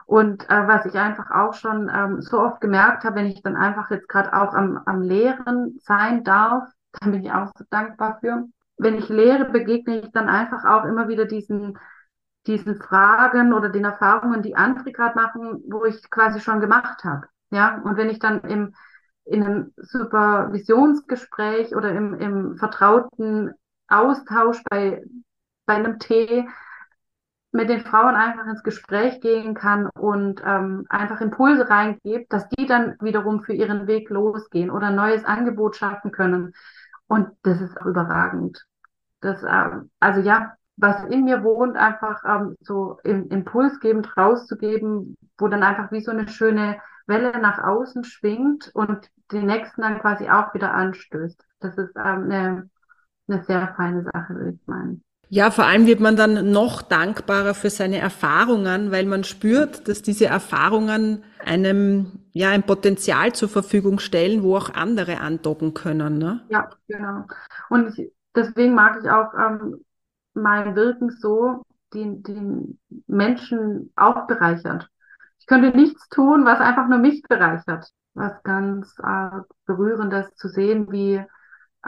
[0.06, 3.56] Und äh, was ich einfach auch schon ähm, so oft gemerkt habe, wenn ich dann
[3.56, 8.20] einfach jetzt gerade auch am, am Lehren sein darf, da bin ich auch so dankbar
[8.20, 8.46] für.
[8.78, 11.78] Wenn ich lehre, begegne ich dann einfach auch immer wieder diesen,
[12.48, 17.28] diesen Fragen oder den Erfahrungen, die andere gerade machen, wo ich quasi schon gemacht habe.
[17.52, 18.74] Ja, und wenn ich dann im,
[19.26, 23.54] in einem Supervisionsgespräch oder im, im vertrauten
[23.88, 25.04] Austausch bei,
[25.66, 26.48] bei einem Tee
[27.52, 32.66] mit den Frauen einfach ins Gespräch gehen kann und ähm, einfach Impulse reingibt, dass die
[32.66, 36.54] dann wiederum für ihren Weg losgehen oder ein neues Angebot schaffen können.
[37.08, 38.66] Und das ist auch überragend.
[39.20, 45.48] Das, ähm, also ja, was in mir wohnt, einfach ähm, so im, impulsgebend rauszugeben, wo
[45.48, 50.30] dann einfach wie so eine schöne Welle nach außen schwingt und die nächsten dann quasi
[50.30, 51.44] auch wieder anstößt.
[51.60, 52.70] Das ist ähm, eine,
[53.28, 55.04] eine sehr feine Sache, würde ich meinen.
[55.34, 60.02] Ja, vor allem wird man dann noch dankbarer für seine Erfahrungen, weil man spürt, dass
[60.02, 66.18] diese Erfahrungen einem ja ein Potenzial zur Verfügung stellen, wo auch andere andocken können.
[66.18, 66.42] Ne?
[66.50, 67.28] Ja, genau.
[67.70, 69.86] Und ich, deswegen mag ich auch ähm,
[70.34, 71.64] mein Wirken so,
[71.94, 74.90] die, die Menschen auch bereichert.
[75.40, 77.88] Ich könnte nichts tun, was einfach nur mich bereichert.
[78.16, 81.24] Was ganz äh, berührendes zu sehen, wie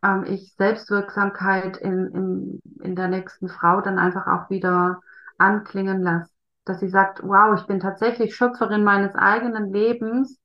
[0.01, 4.99] ähm, ich Selbstwirksamkeit in, in, in der nächsten Frau dann einfach auch wieder
[5.37, 6.31] anklingen lasse.
[6.65, 10.39] Dass sie sagt, wow, ich bin tatsächlich Schöpferin meines eigenen Lebens.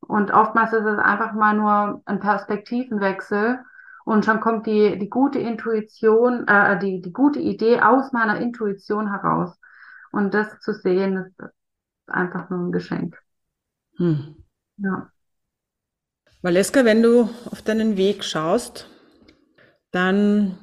[0.00, 3.58] Und oftmals ist es einfach mal nur ein Perspektivenwechsel.
[4.04, 9.10] Und schon kommt die, die gute Intuition, äh, die, die gute Idee aus meiner Intuition
[9.10, 9.58] heraus.
[10.12, 11.50] Und das zu sehen, ist
[12.06, 13.20] einfach nur ein Geschenk.
[13.96, 14.44] Hm.
[14.78, 15.10] Ja.
[16.40, 18.86] Valeska, wenn du auf deinen Weg schaust,
[19.90, 20.56] dann,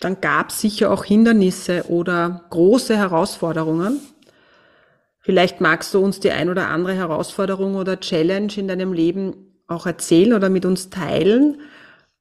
[0.00, 4.00] dann gab es sicher auch Hindernisse oder große Herausforderungen.
[5.20, 9.86] Vielleicht magst du uns die ein oder andere Herausforderung oder Challenge in deinem Leben auch
[9.86, 11.60] erzählen oder mit uns teilen.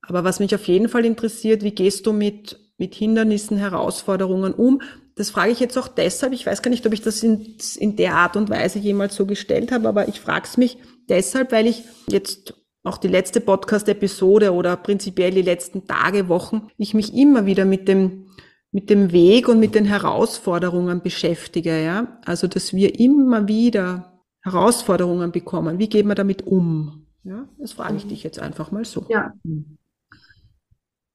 [0.01, 4.81] Aber was mich auf jeden Fall interessiert, wie gehst du mit, mit Hindernissen, Herausforderungen um?
[5.15, 6.33] Das frage ich jetzt auch deshalb.
[6.33, 9.25] Ich weiß gar nicht, ob ich das in, in der Art und Weise jemals so
[9.25, 10.77] gestellt habe, aber ich frage es mich
[11.09, 12.53] deshalb, weil ich jetzt
[12.87, 17.87] auch die letzte Podcast-Episode oder prinzipiell die letzten Tage, Wochen, ich mich immer wieder mit
[17.87, 18.27] dem,
[18.71, 22.19] mit dem Weg und mit den Herausforderungen beschäftige, ja.
[22.25, 25.79] Also, dass wir immer wieder Herausforderungen bekommen.
[25.79, 27.05] Wie gehen wir damit um?
[27.23, 29.05] Ja, das frage ich dich jetzt einfach mal so.
[29.09, 29.33] Ja.
[29.43, 29.77] Mhm.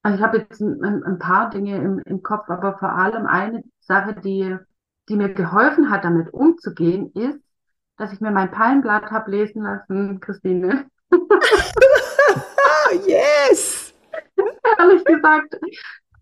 [0.03, 3.63] Also ich habe jetzt ein, ein paar Dinge im, im, Kopf, aber vor allem eine
[3.81, 4.57] Sache, die,
[5.09, 7.39] die mir geholfen hat, damit umzugehen, ist,
[7.97, 10.87] dass ich mir mein Palmblatt habe lesen lassen, Christine.
[13.07, 13.94] yes!
[14.79, 15.59] Ehrlich gesagt,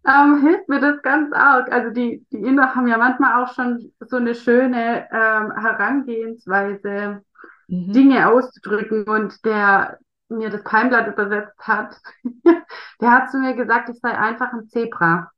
[0.06, 1.70] ähm, hilft mir das ganz arg.
[1.72, 7.22] Also die, die Inder haben ja manchmal auch schon so eine schöne ähm, Herangehensweise,
[7.68, 7.92] mhm.
[7.92, 9.04] Dinge auszudrücken.
[9.04, 9.98] Und der,
[10.28, 11.96] mir das Palmblatt übersetzt hat,
[13.00, 15.30] der hat zu mir gesagt, ich sei einfach ein Zebra.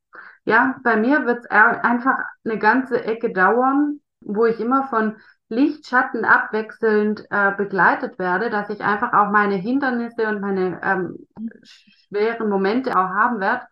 [0.44, 5.16] Ja, bei mir wird es einfach eine ganze Ecke dauern, wo ich immer von
[5.52, 11.26] Licht, Schatten abwechselnd äh, begleitet werde, dass ich einfach auch meine Hindernisse und meine ähm,
[11.62, 13.66] schweren Momente auch haben werde.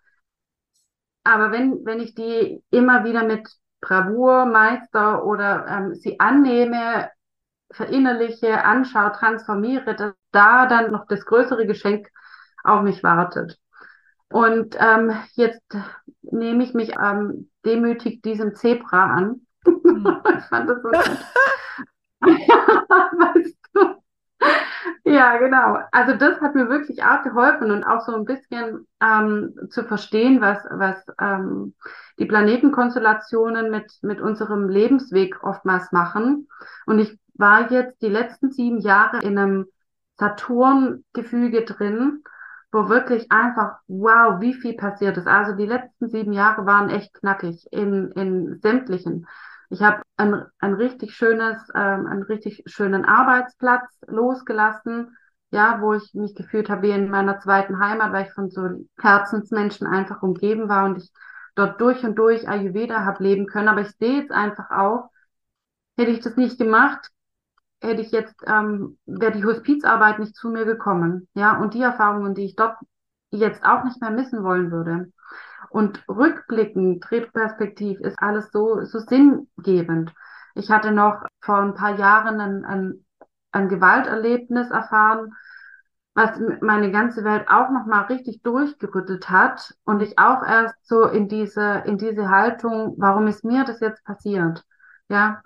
[1.25, 3.49] Aber wenn, wenn ich die immer wieder mit
[3.81, 7.11] Bravour meister oder ähm, sie annehme,
[7.73, 12.09] verinnerliche, anschaue, transformiere, dass da dann noch das größere Geschenk
[12.63, 13.59] auf mich wartet.
[14.29, 15.77] Und ähm, jetzt
[16.23, 19.47] nehme ich mich ähm, demütig diesem Zebra an.
[19.95, 20.07] Hm.
[20.39, 20.91] ich fand das so
[22.21, 24.01] weißt du?
[25.05, 25.79] Ja, genau.
[25.93, 30.41] Also das hat mir wirklich auch geholfen und auch so ein bisschen ähm, zu verstehen,
[30.41, 31.75] was, was ähm,
[32.19, 36.49] die Planetenkonstellationen mit, mit unserem Lebensweg oftmals machen.
[36.87, 39.67] Und ich war jetzt die letzten sieben Jahre in einem
[40.19, 42.23] Saturn-Gefüge drin,
[42.73, 45.27] wo wirklich einfach, wow, wie viel passiert ist.
[45.27, 49.27] Also die letzten sieben Jahre waren echt knackig in, in sämtlichen.
[49.71, 55.17] Ich habe ein, ein richtig schönes, ähm, einen richtig schönen Arbeitsplatz losgelassen,
[55.53, 58.69] ja, wo ich mich gefühlt habe wie in meiner zweiten Heimat, weil ich von so
[59.01, 61.11] Herzensmenschen einfach umgeben war und ich
[61.55, 63.69] dort durch und durch Ayurveda habe leben können.
[63.69, 65.11] Aber ich sehe jetzt einfach auch,
[65.97, 67.09] hätte ich das nicht gemacht,
[67.81, 71.29] hätte ich jetzt, ähm, wäre die Hospizarbeit nicht zu mir gekommen.
[71.35, 72.77] Ja, und die Erfahrungen, die ich dort
[73.31, 75.13] jetzt auch nicht mehr missen wollen würde.
[75.69, 80.13] Und rückblickend, retrospektiv ist alles so, so sinngebend.
[80.55, 83.05] Ich hatte noch vor ein paar Jahren ein, ein,
[83.53, 85.33] ein Gewalterlebnis erfahren,
[86.15, 91.29] was meine ganze Welt auch nochmal richtig durchgerüttelt hat und ich auch erst so in
[91.29, 94.65] diese, in diese Haltung, warum ist mir das jetzt passiert?
[95.09, 95.43] Ja,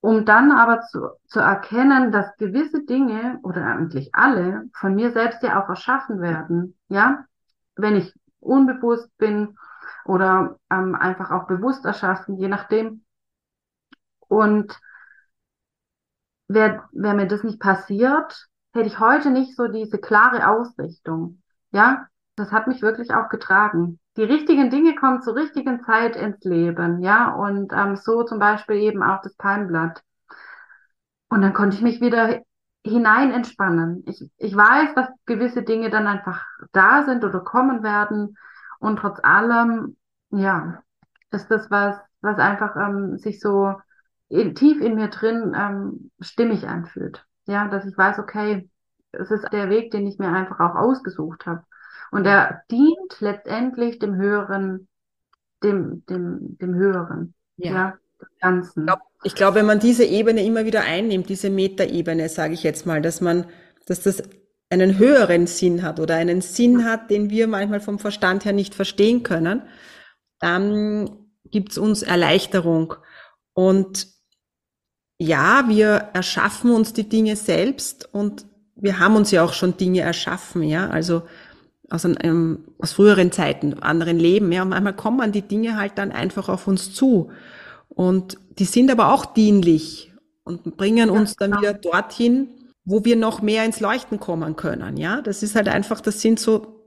[0.00, 5.42] um dann aber zu, zu erkennen, dass gewisse Dinge oder eigentlich alle von mir selbst
[5.42, 6.78] ja auch erschaffen werden.
[6.88, 7.24] Ja,
[7.76, 9.56] wenn ich unbewusst bin
[10.04, 13.04] oder ähm, einfach auch bewusst erschaffen, je nachdem.
[14.28, 14.78] Und
[16.48, 21.42] wäre wär mir das nicht passiert, hätte ich heute nicht so diese klare Ausrichtung.
[21.72, 26.42] Ja, das hat mich wirklich auch getragen die richtigen Dinge kommen zur richtigen Zeit ins
[26.44, 30.02] Leben, ja, und ähm, so zum Beispiel eben auch das Palmblatt.
[31.28, 32.42] Und dann konnte ich mich wieder
[32.84, 34.04] hinein entspannen.
[34.06, 38.36] Ich, ich weiß, dass gewisse Dinge dann einfach da sind oder kommen werden.
[38.78, 39.96] Und trotz allem,
[40.30, 40.82] ja,
[41.30, 43.74] ist das was, was einfach ähm, sich so
[44.28, 47.24] in, tief in mir drin ähm, stimmig anfühlt.
[47.46, 48.70] Ja, dass ich weiß, okay,
[49.12, 51.64] es ist der Weg, den ich mir einfach auch ausgesucht habe.
[52.10, 54.88] Und er dient letztendlich dem Höheren,
[55.62, 57.98] dem, dem, dem Höheren, ja, ja
[58.40, 58.80] Ganzen.
[58.80, 62.62] Ich glaube, ich glaub, wenn man diese Ebene immer wieder einnimmt, diese Metaebene, sage ich
[62.62, 63.46] jetzt mal, dass man,
[63.86, 64.22] dass das
[64.70, 68.74] einen höheren Sinn hat oder einen Sinn hat, den wir manchmal vom Verstand her nicht
[68.74, 69.62] verstehen können,
[70.38, 71.10] dann
[71.50, 72.94] gibt's uns Erleichterung.
[73.52, 74.06] Und
[75.18, 80.00] ja, wir erschaffen uns die Dinge selbst und wir haben uns ja auch schon Dinge
[80.00, 80.88] erschaffen, ja.
[80.88, 81.22] Also
[81.90, 84.52] aus, einem, aus früheren Zeiten, anderen Leben.
[84.52, 87.30] Ja, und manchmal kommen die Dinge halt dann einfach auf uns zu.
[87.90, 90.12] Und die sind aber auch dienlich
[90.44, 92.48] und bringen uns dann wieder dorthin,
[92.84, 94.96] wo wir noch mehr ins Leuchten kommen können.
[94.96, 96.86] Ja, das ist halt einfach, das sind so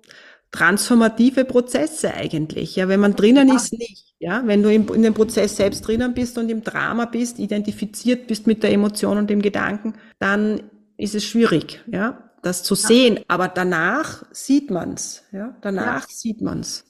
[0.51, 2.75] transformative Prozesse eigentlich.
[2.75, 3.55] Ja, wenn man drinnen ja.
[3.55, 4.15] ist, nicht.
[4.19, 8.27] Ja, wenn du in, in dem Prozess selbst drinnen bist und im Drama bist, identifiziert
[8.27, 10.63] bist mit der Emotion und dem Gedanken, dann
[10.95, 11.81] ist es schwierig.
[11.87, 16.15] Ja, das zu sehen, aber danach sieht man's, ja, danach ja.
[16.15, 16.85] sieht man's.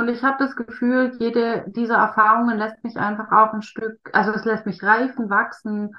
[0.00, 4.30] Und ich habe das Gefühl, jede dieser Erfahrungen lässt mich einfach auch ein Stück, also
[4.32, 5.94] es lässt mich reifen, wachsen,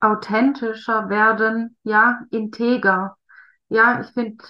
[0.00, 3.16] authentischer werden, ja, integer.
[3.68, 4.44] Ja, ich finde,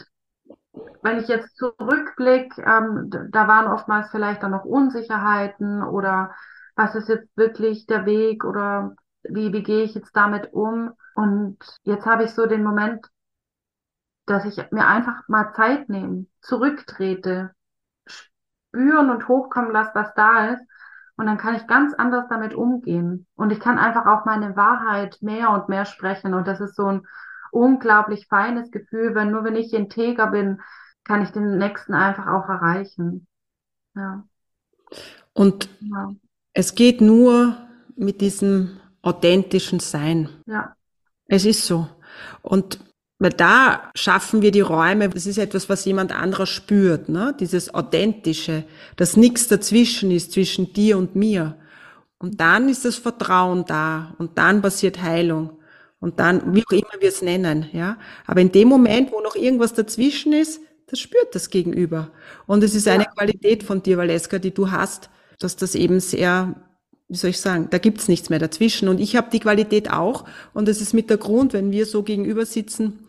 [1.03, 6.35] wenn ich jetzt zurückblicke, ähm, da waren oftmals vielleicht dann noch Unsicherheiten oder
[6.77, 10.93] was ist jetzt wirklich der Weg oder wie, wie gehe ich jetzt damit um?
[11.15, 13.07] Und jetzt habe ich so den Moment,
[14.25, 17.55] dass ich mir einfach mal Zeit nehme, zurücktrete,
[18.77, 20.63] spüren und hochkommen lasse, was da ist.
[21.17, 23.27] Und dann kann ich ganz anders damit umgehen.
[23.37, 26.35] Und ich kann einfach auch meine Wahrheit mehr und mehr sprechen.
[26.35, 27.07] Und das ist so ein
[27.51, 30.61] unglaublich feines Gefühl, wenn nur wenn ich integer bin,
[31.05, 33.27] kann ich den nächsten einfach auch erreichen.
[33.95, 34.25] Ja.
[35.33, 36.13] Und ja.
[36.53, 37.57] es geht nur
[37.97, 40.29] mit diesem authentischen Sein.
[40.45, 40.77] Ja.
[41.29, 41.89] Es ist so.
[42.43, 42.79] Und
[43.19, 47.35] weil da schaffen wir die Räume, das ist etwas, was jemand anderer spürt, ne?
[47.39, 48.65] dieses Authentische,
[48.97, 51.57] dass nichts dazwischen ist, zwischen dir und mir.
[52.19, 55.59] Und dann ist das Vertrauen da und dann passiert Heilung.
[55.99, 57.99] Und dann, wie auch immer wir es nennen, ja.
[58.27, 62.11] Aber in dem Moment, wo noch irgendwas dazwischen ist, das spürt das Gegenüber.
[62.47, 63.11] Und es ist eine ja.
[63.11, 66.55] Qualität von dir, Valeska, die du hast, dass das eben sehr,
[67.09, 68.89] wie soll ich sagen, da gibt's nichts mehr dazwischen.
[68.89, 70.25] Und ich habe die Qualität auch.
[70.53, 73.07] Und das ist mit der Grund, wenn wir so gegenüber sitzen,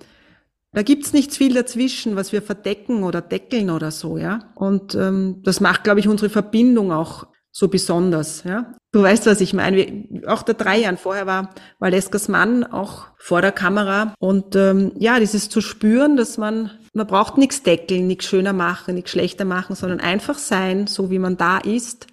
[0.73, 4.51] da gibt's nichts viel dazwischen, was wir verdecken oder deckeln oder so, ja.
[4.53, 8.43] Und ähm, das macht, glaube ich, unsere Verbindung auch so besonders.
[8.43, 8.75] Ja?
[8.91, 10.05] Du weißt, was ich meine.
[10.27, 14.13] Auch der drei Jahren vorher war Valeskas Mann auch vor der Kamera.
[14.19, 18.93] Und ähm, ja, dieses zu spüren, dass man, man braucht nichts deckeln, nichts schöner machen,
[18.93, 22.05] nichts schlechter machen, sondern einfach sein, so wie man da ist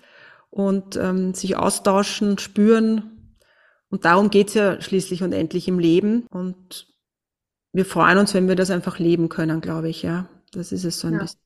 [0.55, 3.37] und ähm, sich austauschen, spüren.
[3.91, 6.27] Und darum geht's ja schließlich und endlich im Leben.
[6.31, 6.87] Und
[7.73, 10.29] wir freuen uns, wenn wir das einfach leben können, glaube ich, ja.
[10.53, 11.19] Das ist es so ein ja.
[11.21, 11.41] bisschen.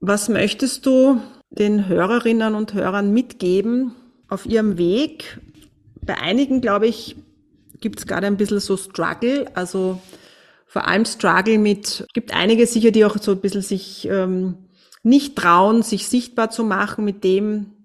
[0.00, 3.94] Was möchtest du den Hörerinnen und Hörern mitgeben
[4.28, 5.40] auf ihrem Weg?
[6.02, 7.16] Bei einigen, glaube ich,
[7.80, 10.02] gibt es gerade ein bisschen so Struggle, also
[10.66, 14.56] vor allem Struggle mit, gibt einige sicher, die auch so ein bisschen sich ähm,
[15.02, 17.79] nicht trauen, sich sichtbar zu machen mit dem,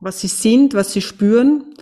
[0.00, 1.74] was sie sind, was sie spüren.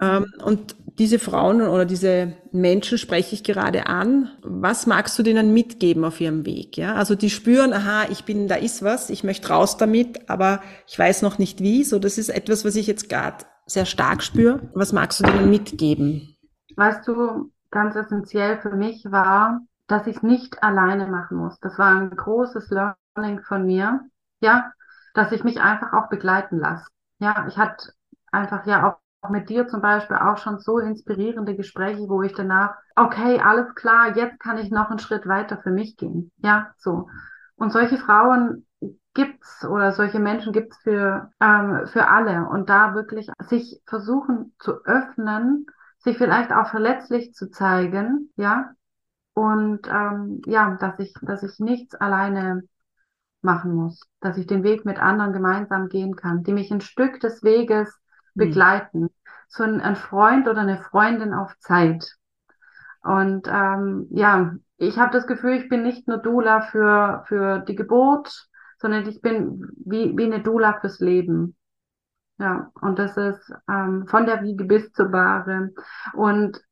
[0.00, 4.30] Ähm, und diese Frauen oder diese Menschen spreche ich gerade an.
[4.42, 6.76] Was magst du denen mitgeben auf ihrem Weg?
[6.76, 10.60] Ja, also die spüren, aha, ich bin, da ist was, ich möchte raus damit, aber
[10.86, 11.84] ich weiß noch nicht wie.
[11.84, 14.70] So, das ist etwas, was ich jetzt gerade sehr stark spüre.
[14.74, 16.36] Was magst du denen mitgeben?
[16.76, 21.58] Weißt du, ganz essentiell für mich war, dass ich es nicht alleine machen muss.
[21.60, 24.00] Das war ein großes Learning von mir.
[24.40, 24.72] Ja,
[25.14, 26.86] dass ich mich einfach auch begleiten lasse.
[27.20, 27.92] Ja, ich hatte
[28.32, 32.74] einfach ja auch mit dir zum Beispiel auch schon so inspirierende Gespräche, wo ich danach,
[32.96, 36.32] okay, alles klar, jetzt kann ich noch einen Schritt weiter für mich gehen.
[36.38, 37.08] Ja, so.
[37.56, 38.66] Und solche Frauen
[39.14, 42.48] gibt's oder solche Menschen gibt's für, ähm, für alle.
[42.48, 45.66] Und da wirklich sich versuchen zu öffnen,
[45.98, 48.72] sich vielleicht auch verletzlich zu zeigen, ja.
[49.34, 52.64] Und ähm, ja, dass ich, dass ich nichts alleine
[53.42, 57.20] machen muss, dass ich den Weg mit anderen gemeinsam gehen kann, die mich ein Stück
[57.20, 57.98] des Weges hm.
[58.34, 59.00] begleiten.
[59.00, 59.10] Mhm.
[59.48, 62.16] So ein, ein, Freund oder eine Freundin auf Zeit.
[63.02, 67.74] Und ähm, ja, ich habe das Gefühl, ich bin nicht nur Dula für, für die
[67.74, 71.56] Geburt, sondern ich bin wie, wie eine Dula fürs Leben.
[72.38, 75.70] Ja, und das ist ähm, von der Wiege bis zur Bahre.
[76.14, 76.62] Und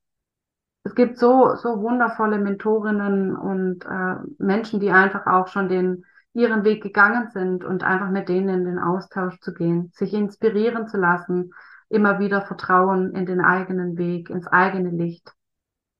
[0.84, 6.06] es gibt so, so wundervolle Mentorinnen und äh, Menschen, die einfach auch schon den,
[6.38, 10.86] ihren Weg gegangen sind und einfach mit denen in den Austausch zu gehen, sich inspirieren
[10.86, 11.52] zu lassen,
[11.88, 15.32] immer wieder Vertrauen in den eigenen Weg, ins eigene Licht.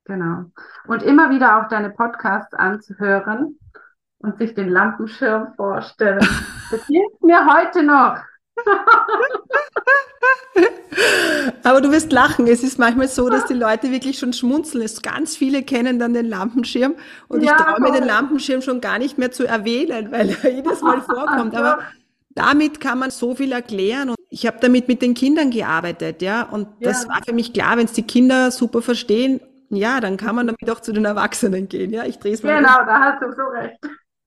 [0.05, 0.45] Genau.
[0.87, 3.59] Und immer wieder auch deine Podcasts anzuhören
[4.19, 6.21] und sich den Lampenschirm vorstellen.
[6.71, 8.19] Das hilft mir heute noch.
[11.63, 12.47] Aber du wirst lachen.
[12.47, 14.85] Es ist manchmal so, dass die Leute wirklich schon schmunzeln.
[14.85, 16.95] Es ganz viele kennen dann den Lampenschirm
[17.29, 20.51] und ja, ich traue mir den Lampenschirm schon gar nicht mehr zu erwähnen, weil er
[20.51, 21.55] jedes Mal vorkommt.
[21.59, 21.81] Aber
[22.31, 24.11] damit kann man so viel erklären.
[24.11, 26.43] Und ich habe damit mit den Kindern gearbeitet, ja.
[26.43, 26.91] Und ja.
[26.91, 30.47] das war für mich klar, wenn es die Kinder super verstehen, ja, dann kann man
[30.47, 31.93] damit auch zu den Erwachsenen gehen.
[31.93, 32.57] Ja, ich drehe es mal.
[32.57, 33.79] Genau, da hast du so recht.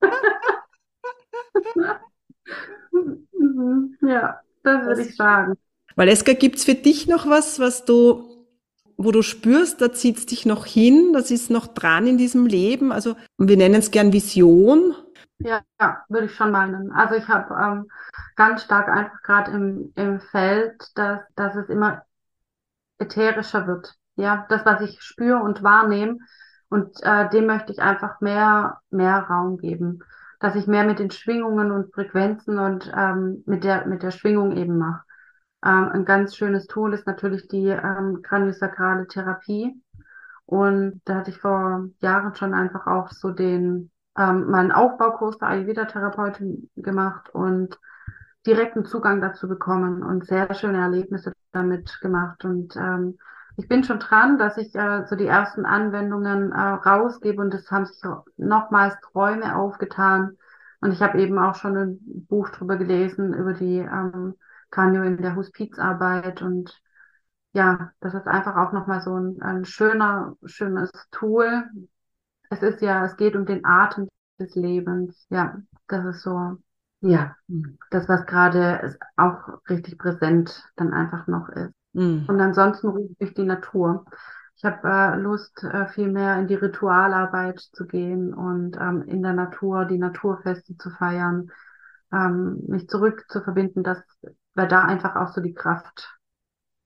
[4.01, 5.57] ja, das würde ich sagen.
[5.95, 8.45] Valeska, gibt's für dich noch was, was du,
[8.97, 12.91] wo du spürst, da zieht's dich noch hin, das ist noch dran in diesem Leben?
[12.91, 14.95] Also, wir nennen es gern Vision.
[15.39, 16.91] Ja, ja, würde ich schon meinen.
[16.91, 17.87] Also ich habe ähm,
[18.35, 22.03] ganz stark einfach gerade im, im Feld, dass, dass es immer
[22.99, 23.95] ätherischer wird.
[24.15, 26.17] Ja, das, was ich spüre und wahrnehme.
[26.69, 29.99] Und äh, dem möchte ich einfach mehr, mehr Raum geben.
[30.39, 34.55] Dass ich mehr mit den Schwingungen und Frequenzen und ähm, mit der, mit der Schwingung
[34.55, 35.03] eben mache.
[35.63, 39.81] Ähm, ein ganz schönes Tool ist natürlich die ähm, kraniosakrale Therapie.
[40.45, 45.49] Und da hatte ich vor Jahren schon einfach auch so den, ähm, meinen Aufbaukurs der
[45.49, 47.79] Ayurveda-Therapeutin gemacht und
[48.45, 52.43] direkten Zugang dazu bekommen und sehr schöne Erlebnisse damit gemacht.
[52.43, 53.17] Und ähm,
[53.55, 57.69] ich bin schon dran, dass ich äh, so die ersten Anwendungen äh, rausgebe und es
[57.69, 58.01] haben sich
[58.37, 60.37] nochmals Träume aufgetan.
[60.81, 64.33] Und ich habe eben auch schon ein Buch drüber gelesen, über die ähm,
[64.71, 66.81] Kanyo in der Hospizarbeit und
[67.53, 71.63] ja, das ist einfach auch nochmal so ein, ein schöner, schönes Tool.
[72.49, 74.07] Es ist ja, es geht um den Atem
[74.39, 75.25] des Lebens.
[75.29, 75.57] Ja,
[75.87, 76.57] das ist so,
[77.01, 77.35] ja,
[77.89, 81.73] das, was gerade auch richtig präsent dann einfach noch ist.
[81.93, 82.25] Mhm.
[82.27, 84.05] Und ansonsten rufe ich die Natur.
[84.55, 89.23] Ich habe äh, Lust, äh, viel mehr in die Ritualarbeit zu gehen und ähm, in
[89.23, 91.51] der Natur die Naturfeste zu feiern,
[92.13, 94.03] ähm, mich zurück zu verbinden, dass
[94.53, 96.17] weil da einfach auch so die Kraft,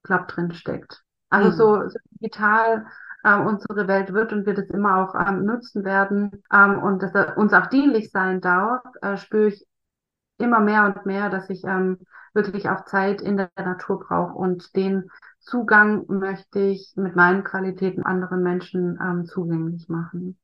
[0.03, 1.03] glaub, drin steckt.
[1.29, 1.53] Also mhm.
[1.53, 2.85] so, so, digital
[3.23, 7.13] äh, unsere Welt wird und wir das immer auch ähm, nutzen werden ähm, und dass
[7.15, 9.65] er uns auch dienlich sein darf, äh, spüre ich
[10.37, 11.99] immer mehr und mehr, dass ich ähm,
[12.33, 15.09] wirklich auch Zeit in der Natur brauche und den
[15.39, 20.37] Zugang möchte ich mit meinen Qualitäten anderen Menschen ähm, zugänglich machen.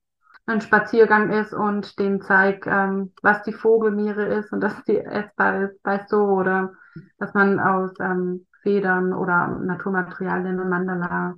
[0.46, 5.64] Ein Spaziergang ist und denen zeigt, ähm, was die Vogelmiere ist und dass die essbar
[5.64, 6.74] ist, weißt du, oder
[7.18, 11.36] dass man aus ähm, Federn oder Naturmaterialien ein Mandala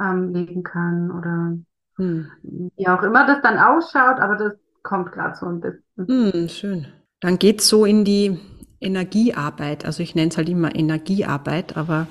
[0.00, 1.58] ähm, legen kann oder
[1.96, 2.30] hm.
[2.42, 6.06] wie auch immer das dann ausschaut, aber das kommt gerade so ein bisschen.
[6.32, 6.86] Hm, schön.
[7.20, 8.38] Dann geht's so in die
[8.80, 9.84] Energiearbeit.
[9.84, 12.06] Also ich nenne es halt immer Energiearbeit, aber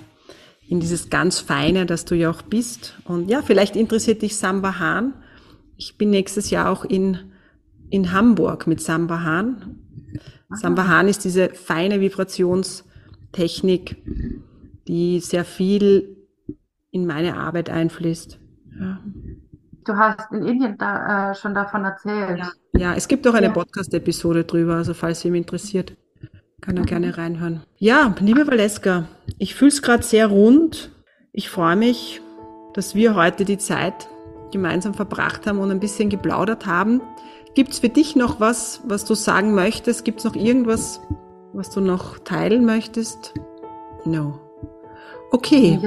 [0.67, 2.99] in dieses ganz Feine, das du ja auch bist.
[3.05, 5.15] Und ja, vielleicht interessiert dich Samba Hahn.
[5.77, 7.31] Ich bin nächstes Jahr auch in,
[7.89, 9.23] in Hamburg mit Samba
[10.49, 10.57] Hahn.
[10.57, 13.97] Samba Hahn ist diese feine Vibrationstechnik,
[14.87, 16.17] die sehr viel
[16.91, 18.39] in meine Arbeit einfließt.
[18.79, 18.99] Ja.
[19.85, 22.39] Du hast in Indien da, äh, schon davon erzählt.
[22.39, 23.53] Ja, ja es gibt auch eine ja.
[23.53, 25.95] Podcast-Episode drüber, also falls ihm interessiert,
[26.61, 26.87] kann er mhm.
[26.87, 27.63] gerne reinhören.
[27.77, 29.05] Ja, liebe Valeska,
[29.37, 30.91] ich fühle es gerade sehr rund.
[31.31, 32.21] Ich freue mich,
[32.73, 34.09] dass wir heute die Zeit
[34.51, 37.01] gemeinsam verbracht haben und ein bisschen geplaudert haben.
[37.55, 40.05] Gibt es für dich noch was, was du sagen möchtest?
[40.05, 41.01] Gibt es noch irgendwas,
[41.53, 43.33] was du noch teilen möchtest?
[44.05, 44.39] No.
[45.31, 45.79] Okay.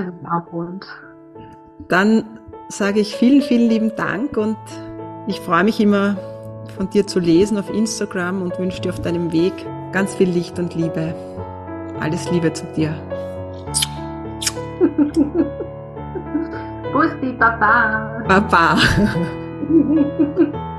[1.89, 2.25] Dann
[2.69, 4.57] sage ich vielen, vielen lieben Dank und
[5.27, 6.17] ich freue mich immer
[6.77, 9.53] von dir zu lesen auf Instagram und wünsche dir auf deinem Weg
[9.93, 11.15] ganz viel Licht und Liebe.
[12.01, 12.95] Alles Liebe zu dir.
[16.93, 18.23] Bussi, Baba.
[18.27, 18.77] Baba.